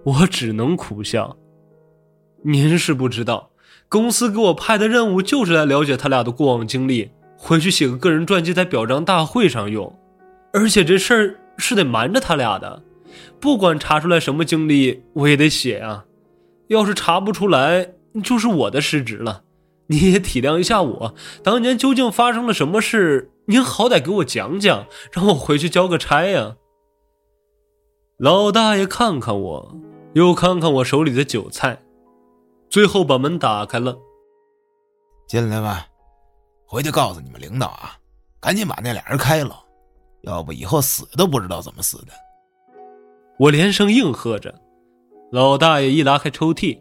[0.07, 1.37] 我只能苦笑。
[2.43, 3.51] 您是不知道，
[3.91, 9.95] 公司给我派的任务就是来了解他俩的过往经历，回去写个个人传记，在表彰大会上用。
[10.55, 12.83] 而且这事儿是得瞒着他俩的，
[13.41, 16.05] 不管查出来什么经历，我也得写啊。
[16.69, 19.43] 要是查不出来，就是我的失职了。
[19.87, 23.31] 你也体谅一下我，当年究竟发生了什么事？
[23.47, 26.57] 您好歹给我讲讲，让我回去交个差呀。
[28.17, 29.77] 老大爷看看我，
[30.15, 31.83] 又看看我手里的酒菜，
[32.71, 33.99] 最后把门打开了。
[35.29, 35.87] 进来吧，
[36.67, 37.99] 回去告诉你们领导啊，
[38.41, 39.55] 赶紧把那俩人开了，
[40.23, 42.13] 要不以后死都不知道怎么死的。
[43.39, 44.55] 我连声应和着。
[45.31, 46.79] 老大爷一拉开抽屉，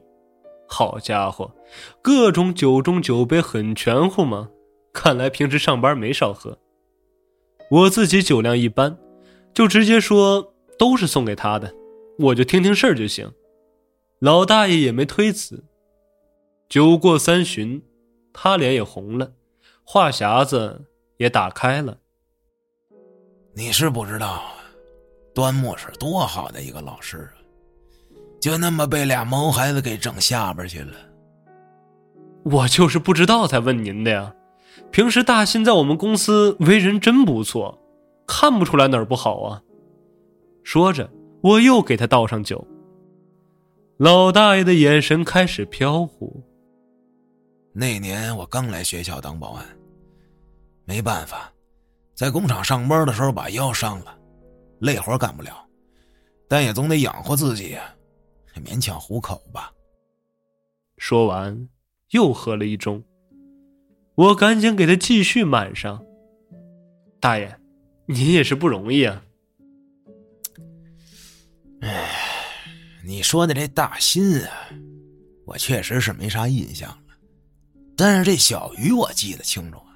[0.67, 1.51] 好家伙，
[2.01, 4.49] 各种酒盅酒杯很全乎吗？
[4.93, 6.59] 看来平时上班没少喝。
[7.71, 8.95] 我自己酒量一般，
[9.53, 11.73] 就直接说都是送给他的，
[12.19, 13.31] 我就听听事儿就行。
[14.19, 15.63] 老大爷也没推辞。
[16.69, 17.83] 酒过三巡，
[18.31, 19.33] 他脸也红了，
[19.83, 20.85] 话匣子
[21.17, 21.97] 也打开了。
[23.55, 24.43] 你是不知道，
[25.33, 27.35] 端木是多好的一个老师啊，
[28.39, 30.93] 就那么被俩毛孩子给整下边去了。
[32.43, 34.33] 我就是不知道才问您的呀。
[34.91, 37.79] 平时大新在我们公司为人真不错，
[38.27, 39.61] 看不出来哪儿不好啊。
[40.63, 41.09] 说着，
[41.41, 42.65] 我又给他倒上酒。
[43.97, 46.43] 老大爷的眼神开始飘忽。
[47.71, 49.65] 那年我刚来学校当保安，
[50.85, 51.51] 没办法，
[52.13, 54.15] 在工厂上班的时候把腰伤了，
[54.83, 55.65] 累活干不了，
[56.49, 57.95] 但也总得养活自己呀，
[58.55, 59.71] 勉强糊口吧。
[60.97, 61.69] 说完，
[62.09, 63.01] 又喝了一盅。
[64.15, 66.03] 我赶紧给他继续满上。
[67.21, 67.57] 大爷，
[68.07, 69.23] 您也是不容易啊。
[71.79, 72.09] 哎，
[73.05, 74.51] 你说的这大新啊，
[75.45, 77.15] 我确实是没啥印象了。
[77.95, 79.95] 但是这小鱼我记得清楚啊，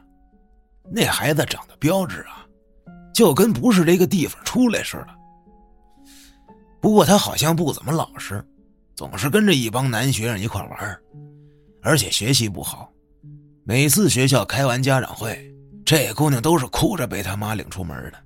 [0.90, 2.47] 那孩子长得标致啊，
[3.18, 5.08] 就跟不是这个地方出来似的。
[6.80, 8.46] 不过他好像不怎么老实，
[8.96, 11.00] 总是跟着一帮男学生一块玩
[11.82, 12.94] 而且学习不好。
[13.64, 15.52] 每次学校开完家长会，
[15.84, 18.24] 这姑娘都是哭着被他妈领出门的。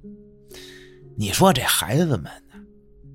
[1.16, 2.60] 你说这孩子们呢，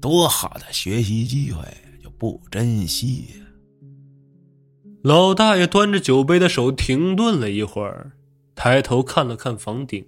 [0.00, 1.60] 多好的学习机会
[2.02, 3.44] 就不珍惜呀？
[5.02, 8.12] 老大爷端着酒杯的手停顿了一会儿，
[8.54, 10.02] 抬头看了看房顶，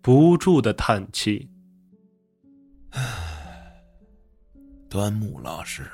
[0.00, 1.48] 不住的叹气
[2.90, 3.02] ：“唉，
[4.88, 5.90] 端木老师。”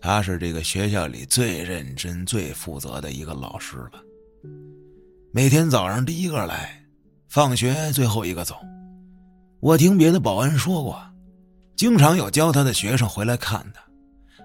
[0.00, 4.00] 他是这个学校里最认真、最负责的一个老师了。
[5.32, 6.80] 每天早上第一个来，
[7.28, 8.54] 放学最后一个走。
[9.58, 10.96] 我听别的保安说过，
[11.74, 13.82] 经常有教他的学生回来看他，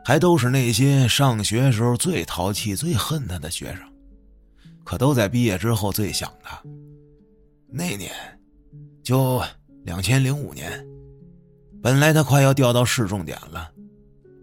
[0.04, 3.82] 还都是那些上学时候最淘气、最恨他的学生，
[4.84, 6.60] 可都在毕业之后最想他。
[7.74, 8.12] 那年，
[9.02, 9.42] 就
[9.84, 10.86] 两千零五年，
[11.82, 13.72] 本来他快要调到市重点了，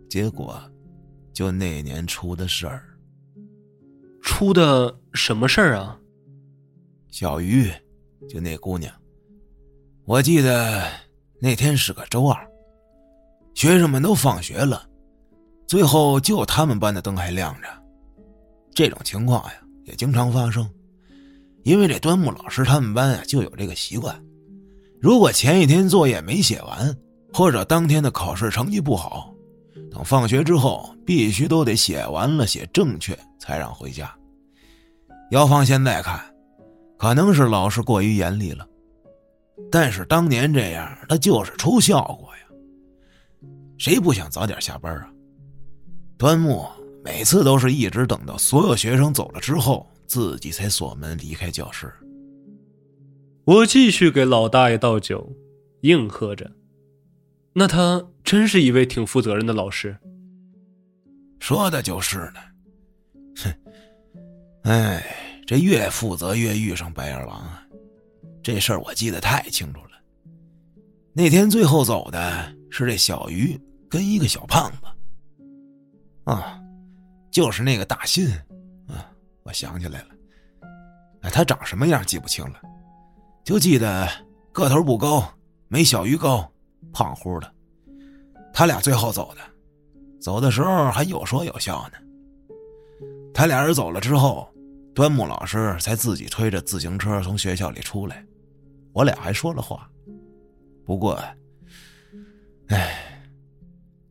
[0.08, 0.60] 结果。
[1.32, 2.82] 就那年出的事儿，
[4.20, 5.98] 出的什么事儿啊？
[7.08, 7.70] 小鱼，
[8.28, 8.92] 就那姑娘。
[10.04, 10.86] 我记得
[11.40, 12.36] 那天是个周二，
[13.54, 14.86] 学生们都放学了，
[15.66, 17.68] 最后就他们班的灯还亮着。
[18.74, 20.68] 这种情况呀，也经常发生，
[21.62, 24.18] 因为这端木老师他们班啊就有这个习惯：
[25.00, 26.96] 如果前一天作业没写完，
[27.32, 29.34] 或者当天的考试成绩不好。
[29.90, 34.14] 等放学之后，必须都得写完了，写正确才让回家。
[35.30, 36.20] 要放现在看，
[36.96, 38.66] 可能是老师过于严厉了，
[39.70, 43.48] 但是当年这样，那就是出效果呀。
[43.78, 45.08] 谁不想早点下班啊？
[46.16, 46.64] 端木
[47.02, 51.88] 每次都是一直等到所有学生走了之后，自己才锁门离开教室。
[53.44, 55.32] 我继续给老大爷倒酒，
[55.82, 56.50] 应和着。
[57.52, 59.96] 那他真是一位挺负责任的老师。
[61.38, 62.40] 说的就是呢。
[63.36, 63.54] 哼，
[64.64, 67.64] 哎，这越负责越遇上白眼狼啊！
[68.42, 69.90] 这事儿我记得太清楚了。
[71.12, 73.56] 那天最后走的是这小鱼
[73.88, 74.88] 跟一个小胖子。
[76.24, 76.60] 啊，
[77.30, 78.28] 就是那个大新。
[79.50, 80.08] 我想起来了。
[81.22, 82.62] 哎，他长什么样记不清了，
[83.44, 84.08] 就记得
[84.52, 85.28] 个头不高，
[85.66, 86.48] 没小鱼高。
[86.92, 87.52] 胖乎的，
[88.52, 89.40] 他俩最后走的，
[90.20, 91.98] 走的时候还有说有笑呢。
[93.34, 94.48] 他俩人走了之后，
[94.94, 98.24] 端木老师才自己推着自行车从学校里出来，
[98.92, 99.90] 我俩还说了话。
[100.86, 101.20] 不过，
[102.68, 103.20] 哎，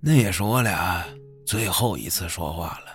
[0.01, 1.05] 那也是我俩
[1.45, 2.88] 最后一次说话了。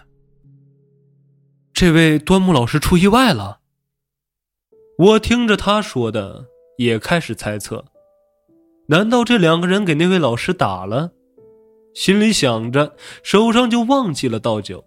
[1.74, 3.58] 这位端木老师出意外了。
[4.96, 6.46] 我听着他说的，
[6.78, 7.84] 也开始猜测。
[8.86, 11.10] 难道这两个人给那位老师打了？
[11.92, 12.94] 心里想着，
[13.24, 14.84] 手上就忘记了倒酒。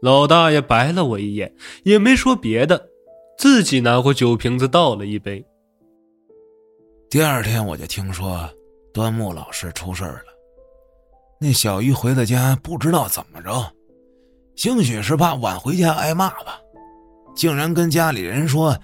[0.00, 2.88] 老大爷白了我一眼，也没说别的，
[3.36, 5.44] 自己拿过酒瓶子倒了一杯。
[7.10, 8.48] 第二天我就听说
[8.94, 10.24] 端木老师出事了。
[11.38, 13.70] 那小鱼回了家，不知道怎么着，
[14.54, 16.60] 兴许是怕晚回家挨骂吧，
[17.34, 18.78] 竟然跟家里人说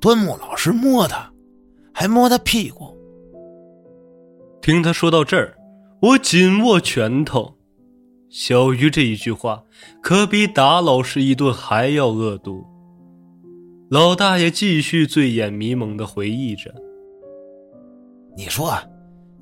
[0.00, 1.32] 端木老师摸他，
[1.92, 2.96] 还摸他屁股。
[4.60, 5.56] 听他说到这儿，
[6.00, 7.54] 我紧握拳头。
[8.28, 9.62] 小鱼这一句话，
[10.02, 12.64] 可比打老师一顿还要恶毒。
[13.90, 16.74] 老大爷继续醉眼迷蒙的回忆着
[18.36, 18.76] ：“你说，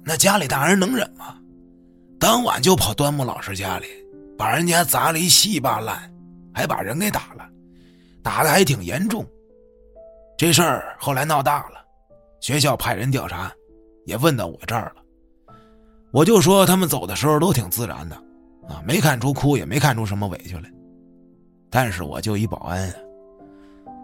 [0.05, 1.39] 那家里大人能忍吗？
[2.18, 3.87] 当晚就跑端木老师家里，
[4.43, 6.12] 把人家砸了一稀巴烂，
[6.53, 7.49] 还把人给打了，
[8.24, 9.24] 打的还挺严重。
[10.36, 11.76] 这事儿后来闹大了，
[12.40, 13.53] 学校派人调查，
[14.05, 15.03] 也问到我这儿了。”
[16.12, 18.16] 我就说他们走的时候都挺自然的，
[18.66, 20.68] 啊，没看出哭，也没看出什么委屈来。
[21.70, 22.93] 但是我就一保安，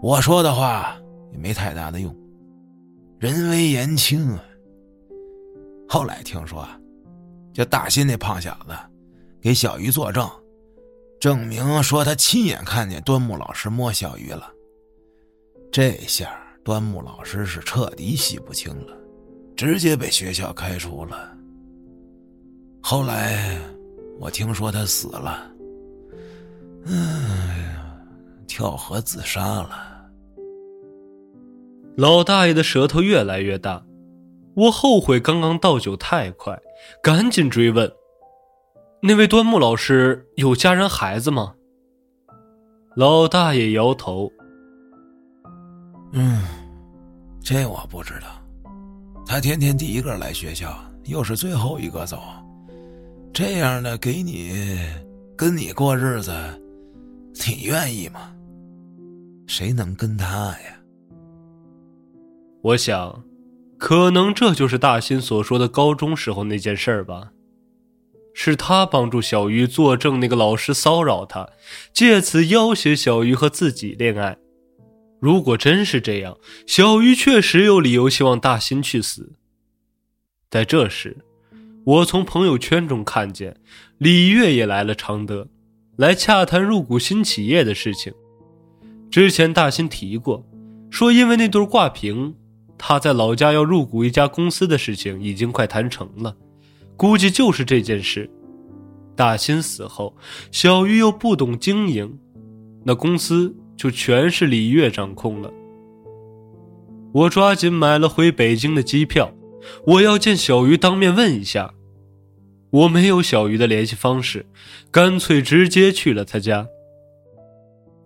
[0.01, 0.97] 我说的话
[1.33, 2.17] 也没太大的用，
[3.19, 4.45] 人微言轻啊。
[5.89, 6.65] 后来听说，
[7.53, 8.77] 就大新那胖小子
[9.41, 10.29] 给小鱼作证，
[11.21, 14.53] 证明说他亲眼看见端木老师摸小鱼了。
[15.71, 18.97] 这下端木老师是彻底洗不清了，
[19.57, 21.37] 直接被学校开除了。
[22.81, 23.61] 后来，
[24.19, 25.51] 我听说他死了。
[26.87, 28.01] 哎呀，
[28.47, 29.87] 跳河自杀了。
[31.97, 33.85] 老大爷的舌头越来越大，
[34.55, 36.59] 我后悔刚刚倒酒太快，
[37.03, 37.93] 赶紧追问
[39.01, 41.55] ：“那位端木老师有家人孩子吗？”
[42.97, 44.31] 老大爷摇头
[46.13, 46.43] ：“嗯，
[47.41, 48.27] 这我不知道。
[49.25, 52.21] 他天天第一个来学校，又是最后一个走。”
[53.33, 54.79] 这样的给你
[55.37, 56.33] 跟你过日子，
[57.47, 58.33] 你愿意吗？
[59.47, 60.77] 谁能跟他呀？
[62.63, 63.23] 我想，
[63.79, 67.31] 可能这就是大新所说的高中时候那件事儿吧。
[68.41, 71.49] 是他帮助小鱼作证，那个老师骚扰他，
[71.93, 74.39] 借此要挟小鱼和自己恋爱。
[75.19, 79.33] 如果真是这样，小鱼确实有理由希望大新去死。
[80.49, 81.17] 在这时，
[81.85, 83.57] 我从朋友圈中看见
[83.99, 85.49] 李月也来了常德，
[85.97, 88.13] 来洽谈入股新企业的事情。
[89.11, 90.47] 之前大新提过，
[90.91, 92.37] 说因为那对挂屏，
[92.79, 96.37] 他在老家要入股一家公司的事情已经快谈成了。
[96.99, 98.29] 估计就是这件事。
[99.17, 100.15] 大新死后，
[100.51, 102.19] 小鱼又不懂经营，
[102.85, 105.51] 那公司就全是李月掌控了。
[107.13, 109.33] 我抓紧买了回北京的机票，
[109.87, 111.73] 我要见小鱼当面问一下。
[112.71, 114.45] 我没有小鱼的联系方式，
[114.91, 116.67] 干脆直接去了他家。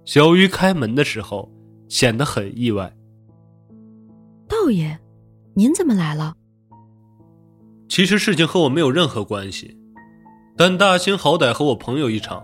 [0.04, 1.50] 小鱼开门的时候
[1.88, 2.94] 显得很意外。
[4.46, 4.98] 道爷，
[5.54, 6.36] 您怎么来了？
[7.92, 9.76] 其实事情和我没有任何关系，
[10.56, 12.42] 但大兴好歹和我朋友一场，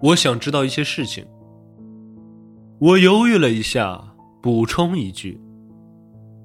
[0.00, 1.22] 我想知道一些事情。
[2.78, 4.02] 我犹豫了一下，
[4.40, 5.38] 补充一句：“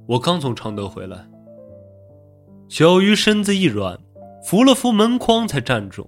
[0.05, 1.25] 我刚从常德回来。”
[2.67, 3.97] 小鱼身子一软，
[4.45, 6.05] 扶了扶门框才站住。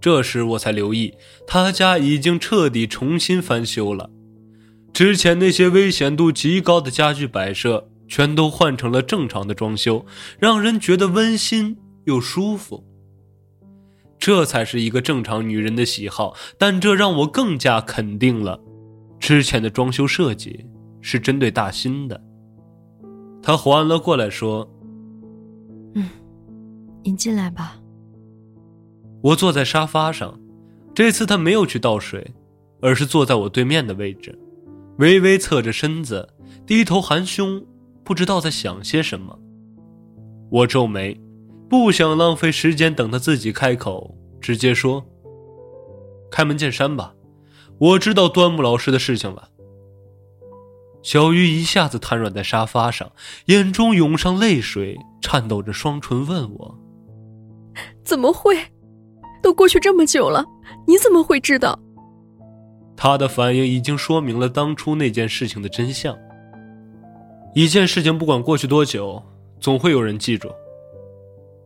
[0.00, 1.12] 这时我才留意，
[1.48, 4.08] 他家已经彻底重新翻修了，
[4.92, 7.88] 之前那些危险度极高的家具摆设。
[8.08, 10.04] 全都换成了正常的装修，
[10.38, 12.84] 让人觉得温馨又舒服。
[14.18, 18.58] 这才是一个正常女人的喜好，但这让我更加肯定了，
[19.20, 20.66] 之前的装修设计
[21.00, 22.20] 是针对大新的。
[23.40, 24.68] 他缓了过来，说
[25.94, 26.08] ：“嗯，
[27.04, 27.78] 您进来吧。”
[29.22, 30.38] 我坐在沙发上，
[30.94, 32.34] 这次他没有去倒水，
[32.80, 34.36] 而是坐在我对面的位置，
[34.98, 36.28] 微微侧着身子，
[36.66, 37.64] 低头含胸。
[38.08, 39.38] 不知道在想些什么，
[40.50, 41.20] 我皱眉，
[41.68, 45.04] 不想浪费时间等他自己开口，直接说
[46.32, 47.12] ：“开门见山吧，
[47.76, 49.50] 我知道端木老师的事情了。”
[51.04, 53.12] 小鱼一下子瘫软在沙发上，
[53.48, 56.78] 眼中涌上泪水，颤抖着双唇问我
[58.02, 58.56] ：“怎么会？
[59.42, 60.42] 都过去这么久了，
[60.86, 61.78] 你怎么会知道？”
[62.96, 66.16] 他的反应已经说明了当初那件事情的真相。
[67.58, 69.20] 一件事情不管过去多久，
[69.58, 70.48] 总会有人记住。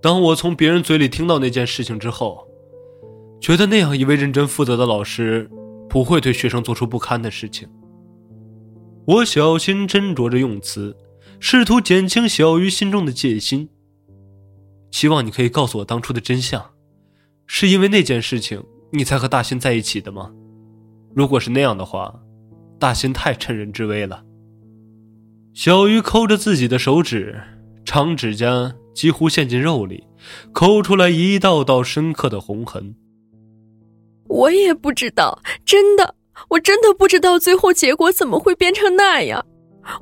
[0.01, 2.49] 当我从别人嘴里听到那件事情之后，
[3.43, 5.51] 觉得那样一位认真负责的老师
[5.91, 7.69] 不会对学生做出不堪的事情。
[9.05, 10.97] 我小心斟酌着用词，
[11.39, 13.69] 试图减轻小鱼心中的戒心。
[14.91, 16.71] 希望你可以告诉我当初的真相，
[17.47, 20.33] 是因为那件事情你才和大新在一起的吗？
[21.15, 22.19] 如果是那样的话，
[22.79, 24.25] 大新太趁人之危了。
[25.55, 27.39] 小鱼抠着自己的手指，
[27.85, 30.03] 长指甲几乎陷进肉里，
[30.53, 32.95] 抠出来一道道深刻的红痕。
[34.29, 36.15] 我也不知道，真的，
[36.49, 39.45] 我真的不知道最后结果怎么会变成那样。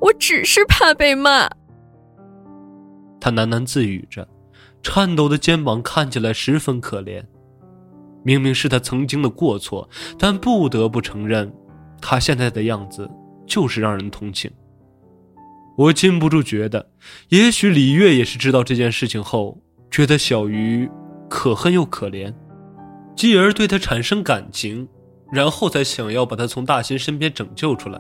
[0.01, 1.49] 我只是怕被骂。
[3.21, 4.29] 他喃喃自语着，
[4.83, 7.25] 颤抖的肩膀看起来十分可怜。
[8.23, 11.53] 明明是他曾经的过错，但不得不承认，
[12.01, 13.11] 他现在的样子
[13.47, 14.49] 就是让人同情。
[15.81, 16.91] 我禁不住觉得，
[17.31, 19.59] 也许李月也是知道这件事情后，
[19.91, 20.87] 觉得小鱼
[21.27, 22.35] 可恨又可怜，
[23.17, 24.87] 继而对他产生感情，
[25.33, 27.99] 然后才想要把他从大新身边拯救出来。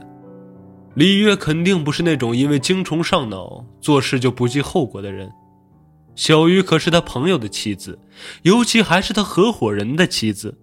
[0.94, 5.32] 李月肯定不是那种因为精虫上脑做事就不计后果的人，
[6.14, 7.98] 小鱼可是他朋友的妻子，
[8.42, 10.54] 尤其还是他合伙人的妻子，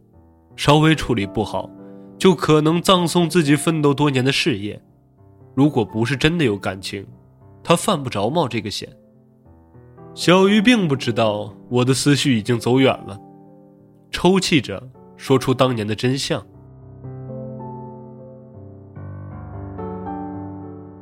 [0.56, 1.68] 稍微处理不好，
[2.20, 4.80] 就可能葬送自己奋斗多年的事业。
[5.58, 7.04] 如果不是真的有感情，
[7.64, 8.88] 他犯不着冒这个险。
[10.14, 13.20] 小鱼并不知道我的思绪已经走远了，
[14.12, 14.80] 抽泣着
[15.16, 16.46] 说出当年的真相。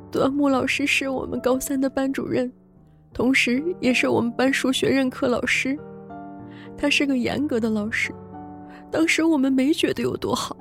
[0.10, 2.49] 端木老师是我们高三的班主任，
[3.12, 5.78] 同时也是我们班数学任课老师。
[6.78, 8.16] 他是个严格的老师，
[8.89, 10.56] 当时我们没觉得有多好。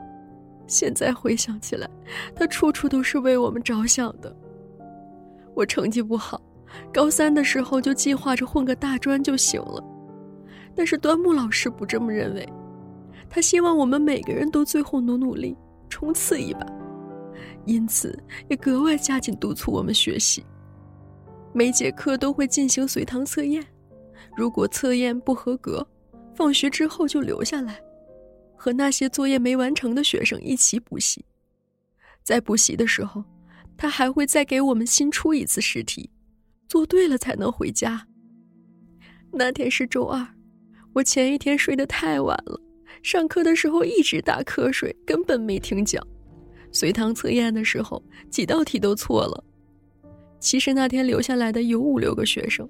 [0.66, 1.88] 现在回想起来，
[2.34, 4.34] 他处处都是为我们着想的。
[5.54, 6.40] 我成绩不好，
[6.92, 9.82] 高三的时候就计划着混个大专就行了，
[10.74, 12.48] 但是端木老师不这么认为，
[13.30, 15.56] 他希望我们每个人都最后努努力，
[15.88, 16.66] 冲刺一把，
[17.64, 20.44] 因此也格外加紧督促我们学习。
[21.52, 23.64] 每节课都会进行随堂测验，
[24.36, 25.86] 如果测验不合格，
[26.34, 27.80] 放学之后就留下来。
[28.64, 31.22] 和那些作业没完成的学生一起补习，
[32.22, 33.22] 在补习的时候，
[33.76, 36.08] 他还会再给我们新出一次试题，
[36.66, 38.06] 做对了才能回家。
[39.30, 40.26] 那天是周二，
[40.94, 42.58] 我前一天睡得太晚了，
[43.02, 46.02] 上课的时候一直打瞌睡，根本没听讲。
[46.72, 49.44] 随堂测验的时候，几道题都错了。
[50.40, 52.66] 其实那天留下来的有五六个学生。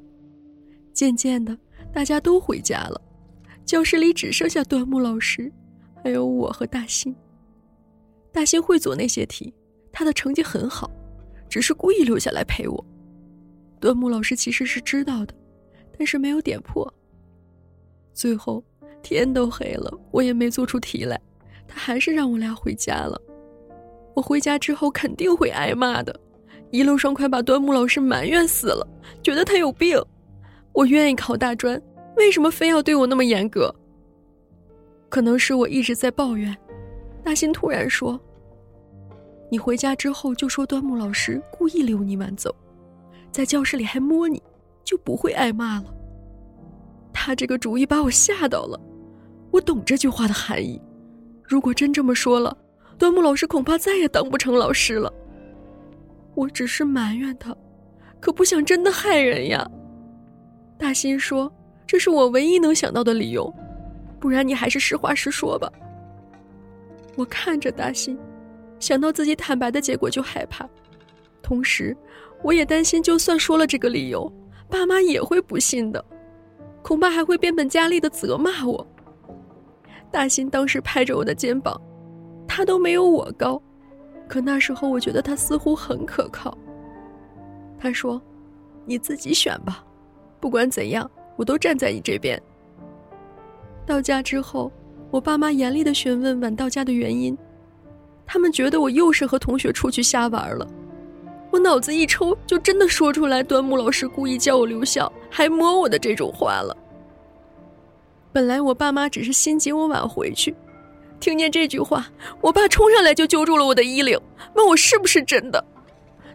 [0.92, 1.56] 渐渐的，
[1.92, 3.00] 大家都回家了，
[3.64, 5.52] 教室里只剩下端木老师，
[6.04, 7.16] 还有我和大新。
[8.30, 9.50] 大新会做那些题，
[9.90, 10.90] 他的成绩很好，
[11.48, 12.86] 只是故意留下来陪我。
[13.80, 15.34] 端木老师其实是知道的，
[15.96, 16.92] 但是没有点破。
[18.12, 18.62] 最后
[19.02, 21.18] 天都黑了，我也没做出题来，
[21.66, 23.18] 他还是让我俩回家了。
[24.14, 26.14] 我回家之后肯定会挨骂的，
[26.70, 28.86] 一路上快把端木老师埋怨死了，
[29.22, 29.98] 觉得他有病。
[30.74, 31.80] 我愿意考大专，
[32.18, 33.74] 为什么非要对我那么严格？
[35.14, 36.52] 可能是我一直在抱怨。
[37.22, 38.20] 大新突然说
[39.48, 42.52] ：“你回家之后就说端木老师故意留你晚走，
[43.30, 44.42] 在教室里还摸你，
[44.82, 45.94] 就不会挨骂了。”
[47.14, 48.80] 他这个主意把我吓到了。
[49.52, 50.82] 我懂这句话的含义，
[51.44, 52.56] 如果真这么说了。
[52.98, 55.12] 端木老师恐怕再也当不成老师了。
[56.34, 57.56] 我只是埋怨他，
[58.18, 59.64] 可不想真的害人呀。
[60.76, 61.52] 大新说
[61.86, 63.54] ：“这是我唯一能想到的理由，
[64.24, 65.70] 不然你还是实话实说吧。”
[67.14, 68.18] 我看着大新，
[68.80, 70.66] 想到自己坦白的结果就害怕，
[71.42, 71.94] 同时
[72.42, 74.32] 我也担心，就算说了这个理由，
[74.70, 76.02] 爸妈也会不信的，
[76.82, 78.86] 恐怕还会变本加厉的责骂我。
[80.10, 81.78] 大新当时拍着我的肩膀。
[82.48, 83.60] 他都没有我高，
[84.28, 86.56] 可那时候我觉得他似乎很可靠。
[87.76, 88.22] 他说
[88.86, 89.84] ：“你自己选吧，
[90.40, 92.40] 不管怎样，我都站在你这边。”
[93.86, 94.72] 到家之后，
[95.10, 97.36] 我爸妈严厉的询问晚到家的原因，
[98.26, 100.66] 他们觉得我又是和同学出去瞎玩了。
[101.50, 106.76] 我脑子一抽，就真的说出来端木老师故意叫我留校，还摸我的这种话了。
[108.32, 110.54] 本来我爸妈只是心急我晚回去。
[111.20, 112.06] 听见这句话，
[112.40, 114.18] 我爸冲上来就揪住了我的衣领，
[114.54, 115.64] 问我是不是真的。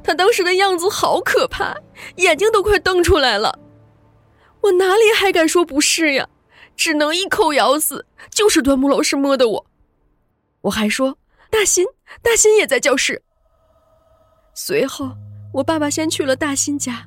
[0.02, 1.76] 他当时的样子好可怕，
[2.16, 3.60] 眼睛都快瞪出来了。
[4.62, 6.28] 我哪里还敢说不是呀？
[6.80, 9.66] 只能一口咬死，就是端木老师摸的我。
[10.62, 11.18] 我还说
[11.50, 11.86] 大新，
[12.22, 13.22] 大新也在教室。
[14.56, 15.12] 随后，
[15.54, 17.06] 我爸爸先去了大新家，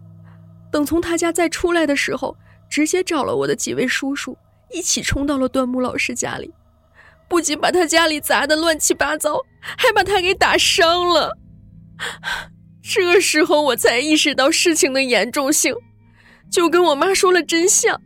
[0.70, 2.36] 等从他家再出来的时候，
[2.68, 4.36] 直接找了我的几位叔叔，
[4.70, 6.52] 一起冲到了端木老师家里。
[7.26, 11.34] 不仅把他家里砸得乱七八糟，还把他给打伤了。
[12.82, 15.74] 这时候我才意识到事情的严重性，
[16.50, 17.98] 就跟我妈说了真相。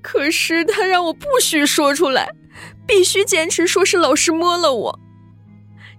[0.00, 2.30] 可是他让我不许说出来，
[2.86, 5.00] 必须坚持说是老师摸了我，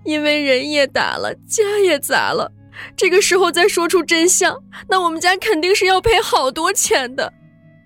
[0.04, 2.52] 因为人也打了，家也砸了。
[2.96, 7.34] 这个时候再说出真相，那我们家肯定是要赔好多钱的。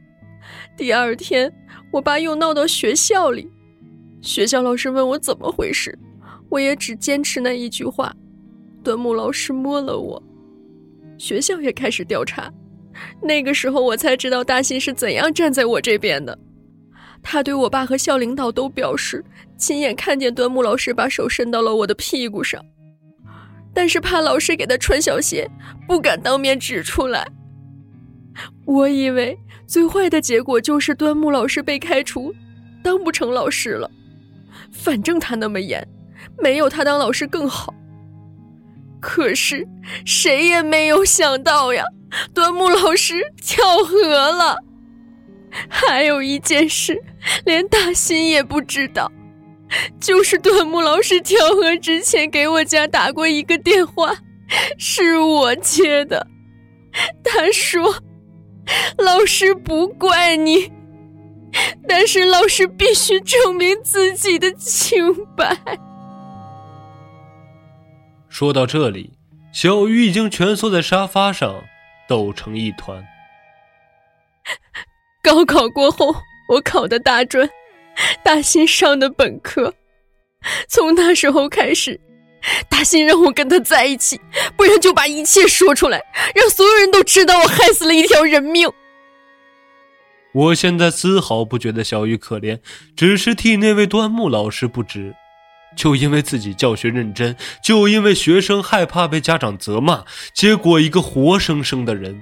[0.78, 1.52] 第二天，
[1.92, 3.52] 我爸又闹到学校里。
[4.22, 5.98] 学校老师问我怎么回事，
[6.50, 8.16] 我也只坚持那一句话：
[8.84, 10.22] 端木老师摸了我。
[11.18, 12.52] 学校也开始调查，
[13.22, 16.38] 那个时候我才知道大新是怎样站在我这边的。
[17.22, 19.24] 他对我爸和校领导都表示
[19.58, 22.64] 亲眼看见端木老师把手伸到了我的屁股上，
[23.74, 25.50] 但是怕老师给他穿小鞋，
[25.88, 27.26] 不敢当面指出来。
[28.66, 32.34] 我以为最坏的结果就是端木老师被开除，
[32.84, 33.90] 当不成老师了。
[34.72, 35.88] 反正他那么严，
[36.42, 37.74] 没有他当老师更好。
[39.00, 39.68] 可是
[40.06, 41.84] 谁也没有想到呀，
[42.34, 44.58] 端木老师跳河了。
[45.70, 47.00] 还有一件事，
[47.46, 49.12] 连大新也不知道，
[50.00, 54.16] 就是端木老师跳河之前给我家打过一个电话，
[54.78, 56.28] 是我接的。
[57.24, 58.04] 他说
[58.98, 60.72] ：“老师不怪你。”
[61.88, 65.56] 但是老师必须证明自己的清白。
[68.28, 69.14] 说到这里，
[69.54, 71.64] 小鱼已经蜷缩在沙发上，
[72.08, 73.06] 抖成一团。
[75.24, 76.14] 高考过后，
[76.50, 77.50] 我考的大专，
[78.24, 79.74] 大新上的本科。
[80.68, 82.00] 从那时候开始，
[82.68, 84.20] 大新让我跟他在一起，
[84.58, 86.04] 不然就把一切说出来，
[86.36, 88.70] 让所有人都知道我害死了一条人命。
[90.34, 92.60] 我现在丝毫不觉得小雨可怜，
[92.96, 95.16] 只是替那位端木老师不值。
[95.76, 102.22] 就因为自己教学认真，就因为学生害怕被家长责骂，结果一个活生生的人，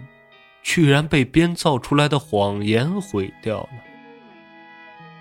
[0.64, 3.70] 居然被编造出来的谎言毁掉了。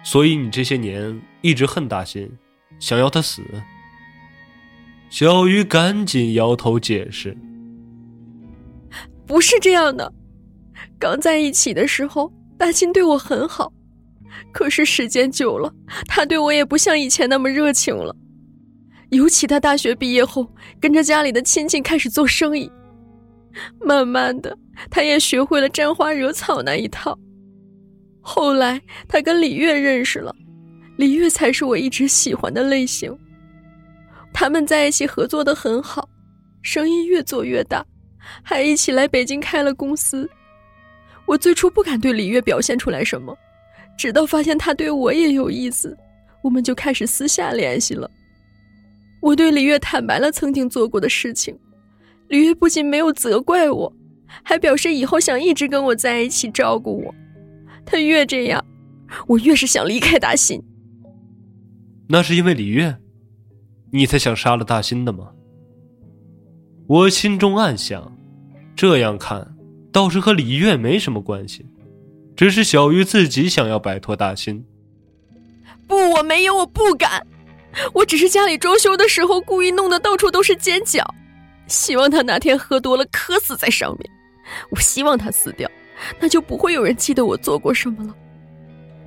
[0.02, 2.30] 所以你这些年一直恨大新，
[2.78, 3.42] 想要他死。
[5.10, 7.36] 小鱼赶紧摇头解释
[9.26, 10.12] ：“不是这样的，
[10.98, 13.72] 刚在一起的时候，大新对我很好，
[14.52, 15.72] 可是时间久了，
[16.06, 18.14] 他对我也不像以前那么热情了。
[19.10, 20.46] 尤其他大学毕业后，
[20.80, 22.70] 跟着家里的亲戚开始做生意，
[23.80, 24.56] 慢慢的，
[24.90, 27.18] 他也学会了沾花惹草那一套。
[28.20, 30.34] 后来他跟李月认识了，
[30.96, 33.16] 李月才是我一直喜欢的类型。”
[34.32, 36.08] 他们在一起合作的很好，
[36.62, 37.84] 生意越做越大，
[38.44, 40.30] 还一起来北京开了公司。
[41.26, 43.36] 我最初不敢对李月表现出来什么，
[44.00, 45.94] 直到发现他对我也有意思，
[46.42, 48.10] 我们就开始私下联系了。
[49.20, 51.54] 我对李月坦白了曾经做过的事情，
[52.28, 53.92] 李月不仅没有责怪我，
[54.42, 57.14] 还表示以后想一直跟我在一起照顾我。
[57.84, 58.64] 他越这样，
[59.26, 60.62] 我越是想离开大新。
[62.08, 62.96] 那是因为李月。
[63.92, 65.32] 你才想杀了大新的吗？
[66.86, 68.16] 我心中暗想，
[68.74, 69.54] 这样看
[69.92, 71.66] 倒是和李月没什么关系，
[72.36, 74.64] 只是小鱼自己想要摆脱大新。
[75.86, 77.26] 不，我没有，我不敢，
[77.92, 81.04] 我只是家里装修的时候故意弄得到处都是尖角，
[81.66, 84.10] 希望他哪天喝多了磕死在上面。
[84.70, 85.70] 我希望他死掉，
[86.18, 88.14] 那就不会有人记得我做过什么了。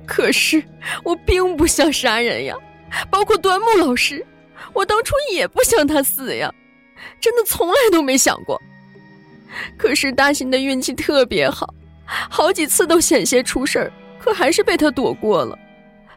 [0.06, 0.62] 可是
[1.02, 2.54] 我并不想杀人呀，
[3.10, 4.24] 包括端木老师。
[4.72, 6.52] 我当初也不想他死呀，
[7.20, 8.60] 真的从来都没想过。
[9.76, 11.72] 可是大新的运气特别好，
[12.06, 15.58] 好几次都险些出事儿，可还是被他躲过了。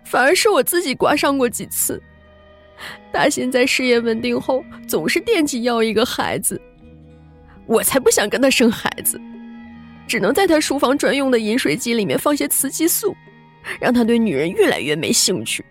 [0.04, 2.02] 反而是我自己刮伤过几次。
[3.12, 6.62] 大新在事业稳定后，总是惦记要一个孩子，
[7.66, 9.20] 我才不想跟他生孩子，
[10.08, 13.16] 只能在他书房专用的饮水机里面放些雌激素，
[13.80, 15.66] 让他对女人越来越没兴趣。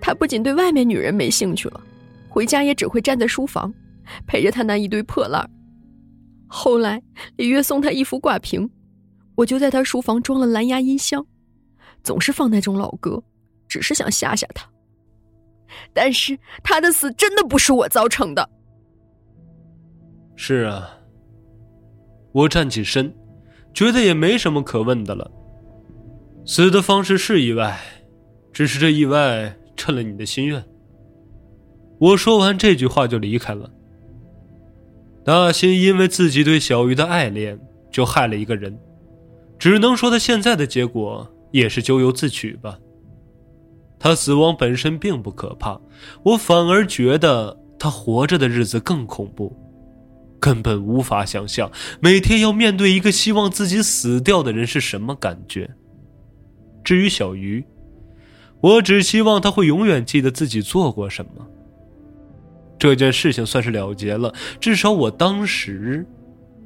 [0.00, 1.80] 他不仅对外面女人没兴趣了，
[2.28, 3.72] 回家也只会站在书房，
[4.26, 5.48] 陪着他那一堆破烂
[6.48, 7.02] 后来
[7.36, 8.68] 李月送他一幅挂屏，
[9.36, 11.24] 我就在他书房装了蓝牙音箱，
[12.02, 13.22] 总是放那种老歌，
[13.68, 14.68] 只是想吓吓他。
[15.92, 18.48] 但是他的死真的不是我造成的。
[20.34, 20.90] 是啊，
[22.32, 23.14] 我站起身，
[23.72, 25.30] 觉得也没什么可问的了。
[26.44, 27.78] 死的方式是意外，
[28.52, 29.56] 只是这意外。
[29.78, 30.64] 趁了你的心愿。
[32.00, 33.70] 我说完这句话就离开了。
[35.22, 37.60] 大新因为自己对小鱼的爱恋，
[37.92, 38.74] 就害了一个人，
[39.58, 42.78] 只能说他现在的结果也是咎由自取吧。
[43.98, 45.80] 他死亡本身并不可怕，
[46.22, 49.56] 我反而觉得他活着的日子更恐怖，
[50.38, 55.70] 根本无法想象每天要面对一个希望自己死掉的人是什么感觉。
[56.84, 57.64] 至于小鱼。
[58.62, 61.46] 我只希望他会永远记得自己做过什么。
[62.78, 66.04] 这件事情算是了结了，至少我当时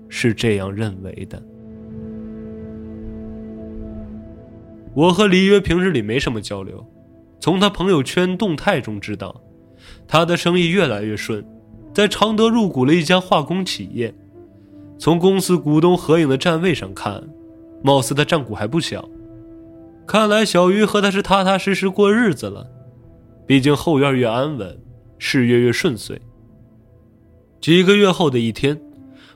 [0.09, 1.43] 是这样认为的。
[4.95, 6.85] 我和李约平日里没什么交流，
[7.39, 9.41] 从他朋友圈动态中知道，
[10.09, 11.45] 他的生意越来越顺，
[11.95, 14.13] 在常德入股了一家化工企业。
[14.99, 17.23] 从公司股东合影的站位上看，
[17.83, 19.09] 貌似他占股还不小。
[20.07, 22.67] 看来小鱼和他是踏踏实实过日子了，
[23.47, 24.77] 毕竟后院越安稳，
[25.19, 26.21] 事业越顺遂。
[27.61, 28.81] 几个月后的一天，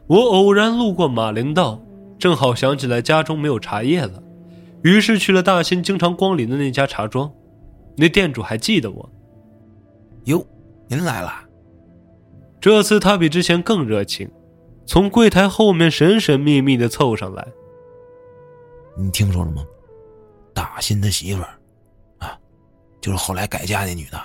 [0.09, 1.81] 我偶然路过马陵道，
[2.19, 4.23] 正好想起来家中没有茶叶了，
[4.85, 7.33] 于是去了大新经常光临的那家茶庄。
[7.97, 9.11] 那店主还记得我。
[10.25, 10.47] 哟，
[10.89, 11.33] 您来了。
[12.61, 14.31] 这次他比之前更热情，
[14.85, 17.47] 从柜台后面神神秘秘的凑上来。
[18.97, 19.65] 你听说了吗？
[20.53, 21.59] 大新的媳妇儿，
[22.19, 22.39] 啊，
[23.01, 24.21] 就是后来改嫁那女的，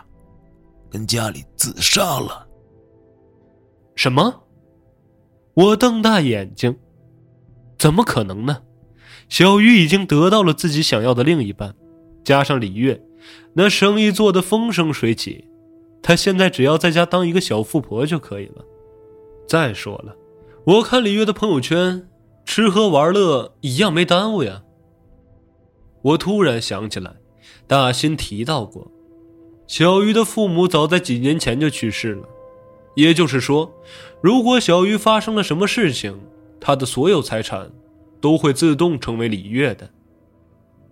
[0.89, 2.45] 跟家里自杀了。
[3.95, 4.43] 什么？
[5.53, 6.78] 我瞪大眼睛，
[7.78, 8.62] 怎么可能呢？
[9.30, 11.73] 小鱼已经得到了自己想要的另一半，
[12.23, 13.01] 加上李月，
[13.53, 15.45] 那生意做得风生水起，
[16.01, 18.65] 她现在只要在家当一个小富婆就可以了。
[19.47, 20.15] 再说了，
[20.65, 22.07] 我看李月的朋友圈，
[22.43, 24.63] 吃喝玩乐一样没耽误呀。
[26.01, 27.13] 我突然想起来，
[27.67, 28.91] 大新提到过，
[29.67, 32.23] 小鱼的父母早在几年前就去世了。
[32.95, 33.71] 也就是说，
[34.21, 36.19] 如果小鱼发生了什么事情，
[36.59, 37.71] 他的所有财产
[38.22, 39.89] 都会自动成为李月的。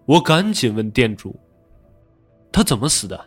[0.06, 1.40] 我赶紧问店主
[2.52, 3.26] ：“她怎么死的？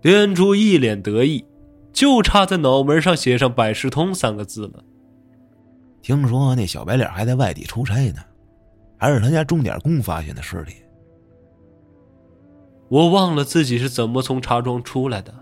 [0.00, 1.44] 店主一脸得意，
[1.92, 4.84] 就差在脑门上写上“百事通”三个字了。
[6.00, 8.20] 听说那小白脸还在外地出差呢，
[8.96, 10.76] 还是他家钟点工发现的尸体。
[12.88, 15.34] 我忘了自己是怎么从茶庄出来的。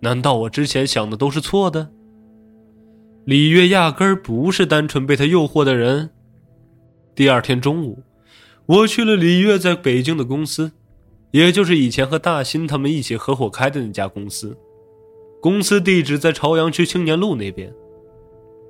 [0.00, 1.90] 难道我之前想的都是错的？
[3.26, 6.10] 李月压根儿不是单纯被他诱惑的人。
[7.12, 8.04] 第二天中午，
[8.66, 10.70] 我去了李月在北京的公司，
[11.32, 14.56] 也就是以前和大新他们一起合伙开的那家公司。
[15.42, 17.74] 公司地址在朝阳区青年路那边。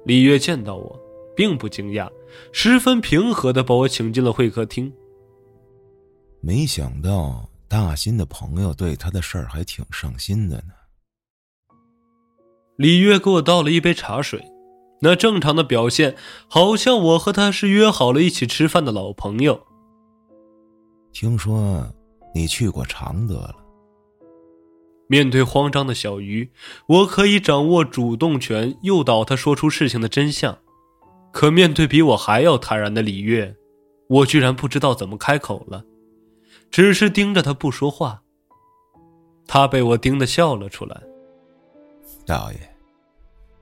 [0.07, 0.99] 李月见到我，
[1.37, 2.11] 并不惊讶，
[2.51, 4.91] 十分平和的把我请进了会客厅。
[6.41, 10.73] 没想到大新的朋友对他的事儿还挺上心的呢。
[12.77, 14.45] 李月给我倒了一杯茶水，
[15.01, 16.15] 那正常的表现，
[16.47, 19.67] 好像我和他是约好了一起吃饭的老朋友。
[21.13, 21.87] 听说
[22.35, 23.57] 你去过常德了。
[25.09, 26.51] 面对慌张的小鱼，
[26.89, 30.59] 我可以掌握主动权，诱导他说出事情的真相。
[31.33, 33.57] 可面对比我还要坦然的李月，
[34.09, 35.85] 我居然不知道怎么开口了，
[36.71, 38.23] 只是盯着他不说话。
[39.47, 41.01] 他被我盯得笑了出来。
[42.27, 42.59] 大爷，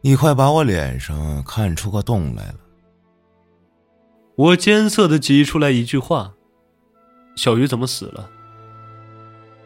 [0.00, 2.60] 你快把我脸上看出个洞来了！
[4.36, 6.34] 我艰涩的挤出来一句话
[7.36, 8.30] ：“小鱼怎么死了？”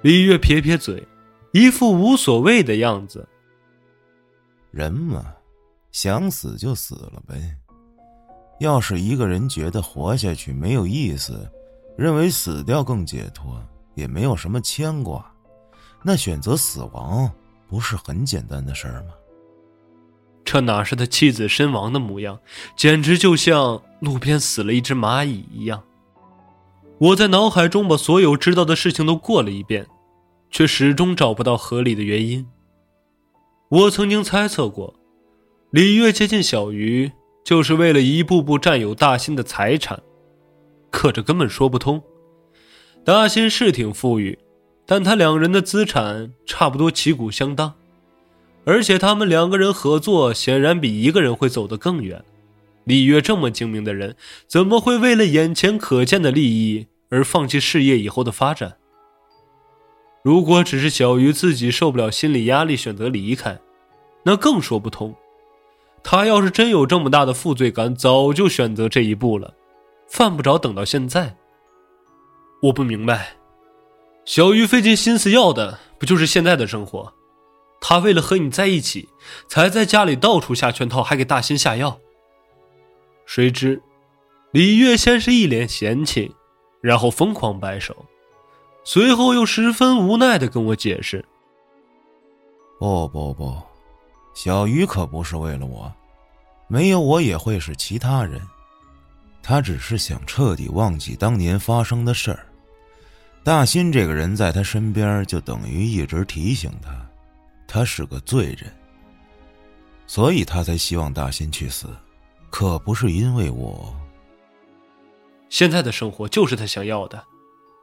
[0.03, 1.07] 李月撇撇嘴，
[1.53, 3.25] 一副无所谓的样子。
[4.73, 5.33] 人嘛，
[5.93, 7.57] 想死就死了呗。
[8.59, 11.49] 要是一个人觉得活下去没有意思，
[11.97, 15.25] 认为死掉更解脱，也没有什么牵挂，
[16.03, 17.31] 那选择死亡。
[17.69, 19.11] 不是很简单的事儿吗？
[20.45, 22.41] 这哪是他妻子身亡的模样，
[22.75, 25.85] 简直就像路边死了一只蚂蚁一样。
[26.99, 29.87] 我在脑海中把所有知道的事情都过了一遍，
[30.51, 32.47] 却始终找不到合理的原因。
[33.69, 34.95] 我曾经猜测过，
[35.71, 37.13] 李月接近小鱼
[37.45, 40.01] 就是为了一步步占有大新的财产，
[40.91, 42.03] 可这根本说不通。
[43.05, 44.39] 大新是挺富裕。
[44.91, 47.75] 但他两人的资产差不多旗鼓相当，
[48.65, 52.25] 而且他们两个人合作显然比一个人会走得更远。
[52.85, 54.17] 李月这么精明的人，
[54.47, 58.79] 怎么会为了眼前可见的利益而放弃事业以后的发展？
[60.23, 63.61] 如果只是小鱼自己受不了心理压力选择离开，
[64.23, 65.15] 那更说不通。
[66.03, 69.53] 他要是真有这么大的负罪感，早就选择这一步了，
[70.09, 71.37] 犯不着等到现在。
[72.63, 73.38] 我不明白。
[74.29, 77.11] 小鱼费尽心思要的不就是现在的生活？
[77.81, 79.09] 他为了和你在一起，
[79.49, 81.99] 才在家里到处下圈套，还给大新下药。
[83.25, 83.83] 谁知，
[84.53, 86.31] 李月先是一脸嫌弃，
[86.83, 88.05] 然后疯狂摆手，
[88.85, 91.25] 随后又十分无奈的跟我解释
[92.79, 93.57] ：“不不不，
[94.35, 95.91] 小鱼可不是为了我，
[96.69, 98.39] 没有我也会是其他人。
[99.43, 102.45] 他只是想彻底忘记当年发生的事儿。”
[103.49, 106.91] 大新这个人在他身边，就等于一直提醒他，
[107.67, 108.71] 他是个罪人，
[110.07, 111.89] 所以他才希望大新去死，
[112.51, 113.91] 可不是因为我。
[115.49, 117.25] 现在的生活就是他想要的，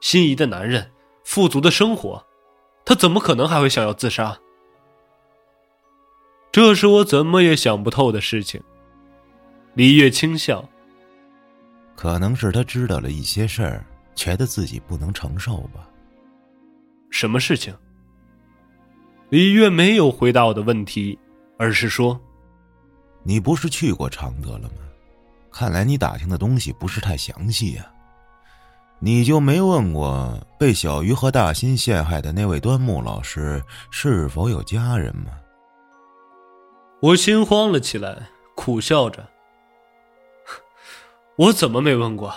[0.00, 0.88] 心仪的男人，
[1.24, 2.24] 富足的生活，
[2.84, 4.38] 他怎么可能还会想要自杀？
[6.52, 8.62] 这是我怎么也想不透的事情。
[9.74, 10.64] 李月轻笑，
[11.96, 13.84] 可能是他知道了一些事儿。
[14.16, 15.88] 觉得自己不能承受吧？
[17.10, 17.72] 什么事情？
[19.28, 21.16] 李月没有回答我的问题，
[21.58, 22.20] 而是说
[23.22, 24.82] ：“你不是去过常德了吗？
[25.52, 27.86] 看来你打听的东西不是太详细呀。
[28.98, 35.32] 你就没问过被小鱼和大新陷害的那位端木老师是否有家人吗？”
[37.02, 39.28] 我心慌了起来，苦笑着
[41.36, 42.34] ：“我怎么没问过？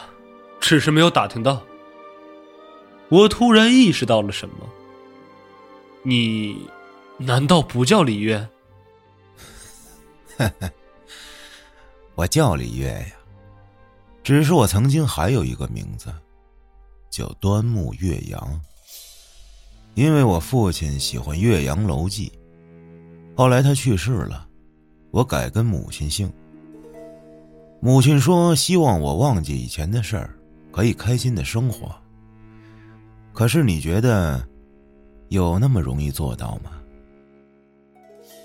[0.59, 1.61] 只是没有打听到。”
[3.09, 4.55] 我突然意识到了什么。
[6.03, 6.65] 你
[7.17, 8.47] 难道不叫李月？
[12.15, 13.05] 我叫李月呀，
[14.23, 16.13] 只是我曾经还有一个名字，
[17.09, 18.61] 叫端木岳阳。
[19.95, 22.31] 因为我父亲喜欢岳阳楼记，
[23.35, 24.47] 后来他去世了，
[25.11, 26.31] 我改跟母亲姓。
[27.81, 30.33] 母亲说希望我忘记以前的事儿，
[30.71, 31.93] 可以开心的生活。
[33.33, 34.45] 可是你觉得，
[35.29, 36.71] 有那么容易做到吗？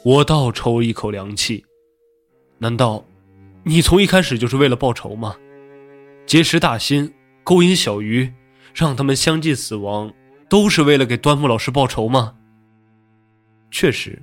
[0.04, 1.64] 我倒抽一口凉气。
[2.58, 3.04] 难道，
[3.64, 5.34] 你从一开始就是为了报仇吗？
[6.26, 7.12] 结识大新，
[7.42, 8.32] 勾引小鱼，
[8.72, 10.12] 让他们相继死亡，
[10.48, 12.36] 都是为了给端木老师报仇吗？
[13.70, 14.22] 确实，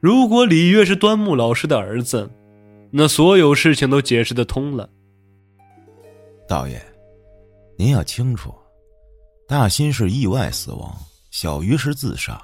[0.00, 2.30] 如果李月是端木老师的儿子，
[2.90, 4.90] 那所有事情都解释得通了。
[6.46, 6.80] 道爷，
[7.76, 8.54] 您要清楚。
[9.46, 10.96] 大新是意外死亡，
[11.30, 12.42] 小鱼是自杀。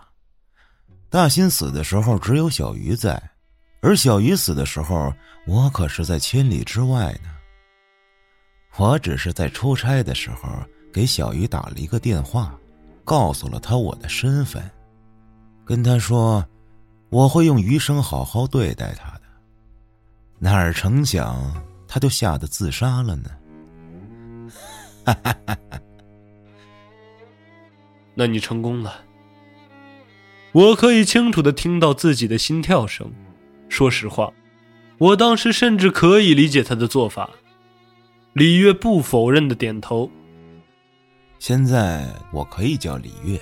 [1.09, 3.21] 大新死的时候只有小鱼在，
[3.81, 5.13] 而小鱼死的时候，
[5.47, 7.31] 我可是在千里之外呢。
[8.77, 10.49] 我只是在出差的时候
[10.93, 12.55] 给小鱼打了一个电话，
[13.03, 14.63] 告诉了他我的身份，
[15.65, 16.47] 跟他说
[17.09, 19.23] 我会用余生好好对待他的。
[20.39, 21.53] 哪儿成想
[21.89, 23.31] 他就吓得自杀了呢？
[25.07, 25.81] 哈哈哈哈。
[28.21, 29.03] 那你成功了。
[30.53, 33.11] 我可以清楚的听到自己的心跳声。
[33.71, 34.31] 说实话，
[34.99, 37.31] 我当时甚至可以理解他的做法。
[38.35, 40.11] 李月不否认的点头。
[41.39, 43.41] 现在我可以叫李月，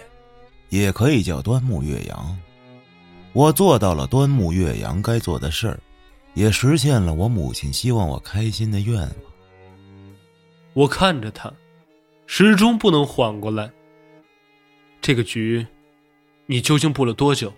[0.68, 2.38] 也可以叫端木岳阳。
[3.32, 5.80] 我做到了端木岳阳该做的事儿，
[6.34, 9.10] 也实现了我母亲希望我开心的愿望。
[10.72, 11.52] 我看着他，
[12.28, 13.68] 始终不能缓过来。
[15.00, 15.66] 这个局，
[16.46, 17.52] 你究竟布了多久？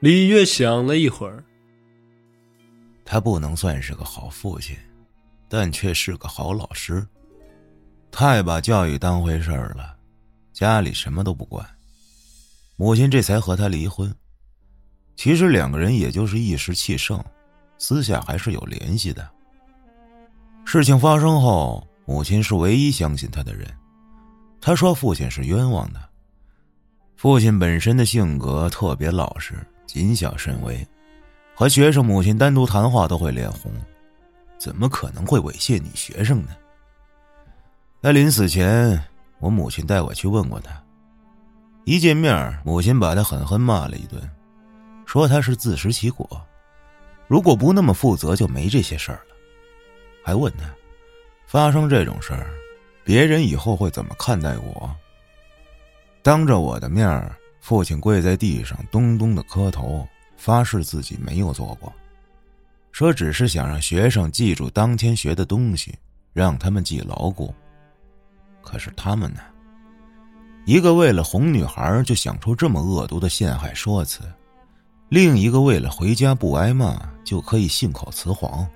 [0.00, 1.42] 李月想了一会儿。
[3.04, 4.76] 他不能算是个好父亲，
[5.48, 7.06] 但却是个好老师。
[8.10, 9.96] 太把教育当回事儿了，
[10.52, 11.66] 家里什么都不管，
[12.76, 14.14] 母亲这才和他离婚。
[15.16, 17.22] 其实两个人也就是一时气盛，
[17.78, 19.28] 私下还是有联系的。
[20.64, 23.66] 事情发生后，母亲是唯一相信他的人。
[24.64, 26.00] 他说：“父亲是冤枉的。
[27.16, 29.54] 父亲本身的性格特别老实，
[29.84, 30.88] 谨小慎微，
[31.54, 33.70] 和学生母亲单独谈话都会脸红，
[34.56, 36.56] 怎么可能会猥亵女学生呢？”
[38.00, 38.98] 在临死前，
[39.38, 40.82] 我母亲带我去问过他。
[41.84, 44.18] 一见面，母亲把他狠狠骂了一顿，
[45.04, 46.26] 说他是自食其果，
[47.28, 49.36] 如果不那么负责，就没这些事儿了。
[50.24, 50.64] 还问他，
[51.46, 52.46] 发生这种事儿。
[53.04, 54.90] 别人以后会怎么看待我？
[56.22, 60.08] 当着我的面父亲跪在地上，咚咚的磕头，
[60.38, 61.92] 发誓自己没有做过，
[62.92, 65.94] 说只是想让学生记住当天学的东西，
[66.32, 67.54] 让他们记牢固。
[68.62, 69.40] 可是他们呢？
[70.64, 74.22] 一个为了哄女孩就想出这么恶毒的陷害说辞，
[75.10, 78.66] 另一个为了回家不挨骂就可以信口雌黄。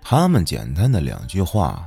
[0.00, 1.86] 他们简单的两句话。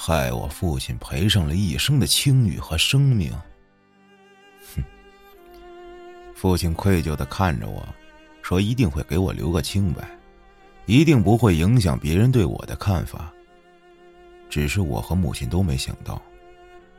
[0.00, 3.32] 害我父亲赔上了一生的清誉和生命。
[4.72, 4.84] 哼！
[6.36, 7.84] 父亲愧疚的看着我，
[8.40, 10.08] 说：“一定会给我留个清白，
[10.86, 13.32] 一定不会影响别人对我的看法。”
[14.48, 16.22] 只是我和母亲都没想到，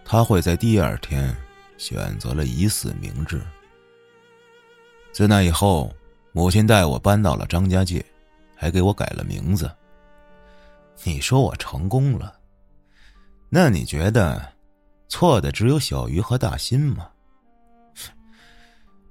[0.03, 1.33] 他会在第二天
[1.77, 3.41] 选择了以死明志。
[5.13, 5.89] 自那以后，
[6.33, 8.05] 母亲带我搬到了张家界，
[8.57, 9.71] 还给我改了名字。
[11.05, 12.35] 你说我成功了？
[13.49, 14.53] 那你觉得，
[15.07, 17.07] 错的只有小鱼和大新吗？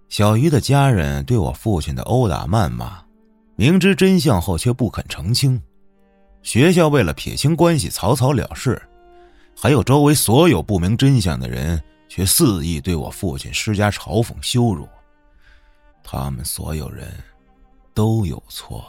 [0.09, 3.02] 小鱼的家人对我父亲的殴打谩骂，
[3.56, 5.60] 明知真相后却不肯澄清；
[6.43, 8.81] 学校为了撇清关系草草了事，
[9.56, 14.89] 还有周围所有不明真相的人却肆意对我父亲施加嘲讽羞辱。
[16.02, 17.12] 他们所有人
[17.93, 18.86] 都有错。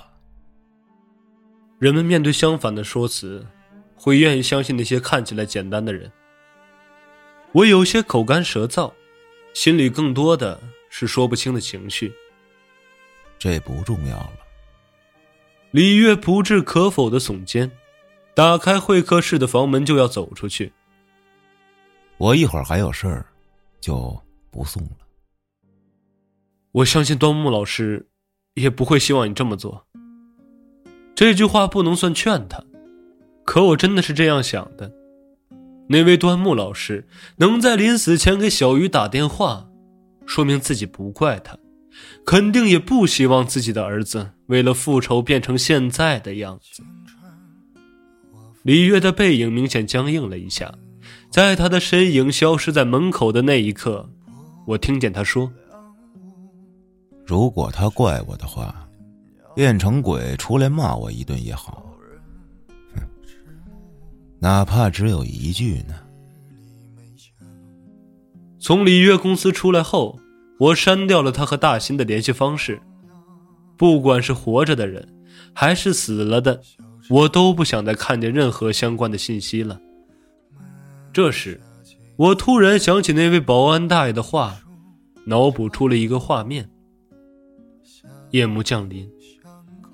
[1.79, 3.45] 人们面对相反的说辞。
[3.99, 6.09] 会愿意相信那些看起来简单的人。
[7.51, 8.91] 我有些口干舌燥，
[9.53, 10.59] 心里更多的
[10.89, 12.13] 是说不清的情绪。
[13.37, 14.39] 这不重要了。
[15.71, 17.69] 李月不置可否的耸肩，
[18.33, 20.71] 打开会客室的房门就要走出去。
[22.17, 23.25] 我一会儿还有事儿，
[23.79, 24.17] 就
[24.49, 24.91] 不送了。
[26.71, 28.07] 我相信端木老师，
[28.53, 29.85] 也不会希望你这么做。
[31.15, 32.63] 这句话不能算劝他。
[33.49, 34.91] 可我真的是这样想的，
[35.87, 37.07] 那位端木老师
[37.37, 39.67] 能在临死前给小鱼打电话，
[40.27, 41.57] 说明自己不怪他，
[42.23, 46.83] 肯定也不希望自己的儿子为了复仇变成现在的样子。
[48.61, 50.71] 李月的背影明显僵硬了一下，
[51.31, 54.07] 在他的身影消失在门口的那一刻，
[54.67, 55.51] 我听见他说
[57.25, 58.87] ：“如果他怪我的话，
[59.55, 61.83] 变成鬼出来骂我一顿也好。”
[64.41, 65.95] 哪怕只有一句呢。
[68.59, 70.19] 从里约公司出来后，
[70.59, 72.81] 我删掉了他和大新的联系方式。
[73.77, 75.07] 不管是活着的人，
[75.53, 76.61] 还是死了的，
[77.09, 79.79] 我都不想再看见任何相关的信息了。
[81.13, 81.59] 这时，
[82.17, 84.59] 我突然想起那位保安大爷的话，
[85.25, 86.69] 脑补出了一个画面：
[88.31, 89.09] 夜幕降临，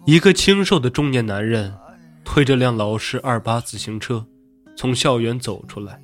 [0.06, 1.74] 一个清瘦的中年男人
[2.24, 4.26] 推着辆老式二八自行车。
[4.76, 6.00] 从校园走出来，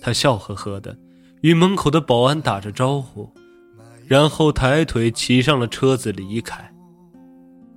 [0.00, 0.96] 他笑呵呵的
[1.42, 3.30] 与门口的保安打着招呼，
[4.06, 6.72] 然后抬腿骑上了车子离开，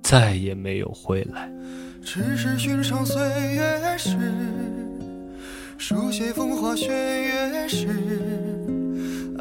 [0.02, 1.50] 再也没有回来。
[2.02, 3.20] 只是寻常岁
[3.54, 4.16] 月事，
[5.76, 7.88] 书写风花雪月时，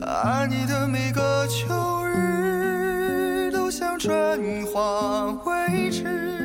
[0.01, 1.65] 爱你的每个秋
[2.05, 6.36] 日都像春花未知。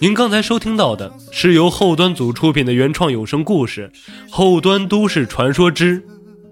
[0.00, 3.90] 您刚才收听到的是由后端组出品的原创有声故事
[4.32, 6.00] 《后端都市传说之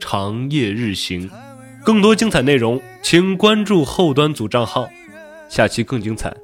[0.01, 1.29] 长夜日行》，
[1.85, 4.89] 更多精彩内容请关注后端组账号，
[5.49, 6.37] 下期更精彩。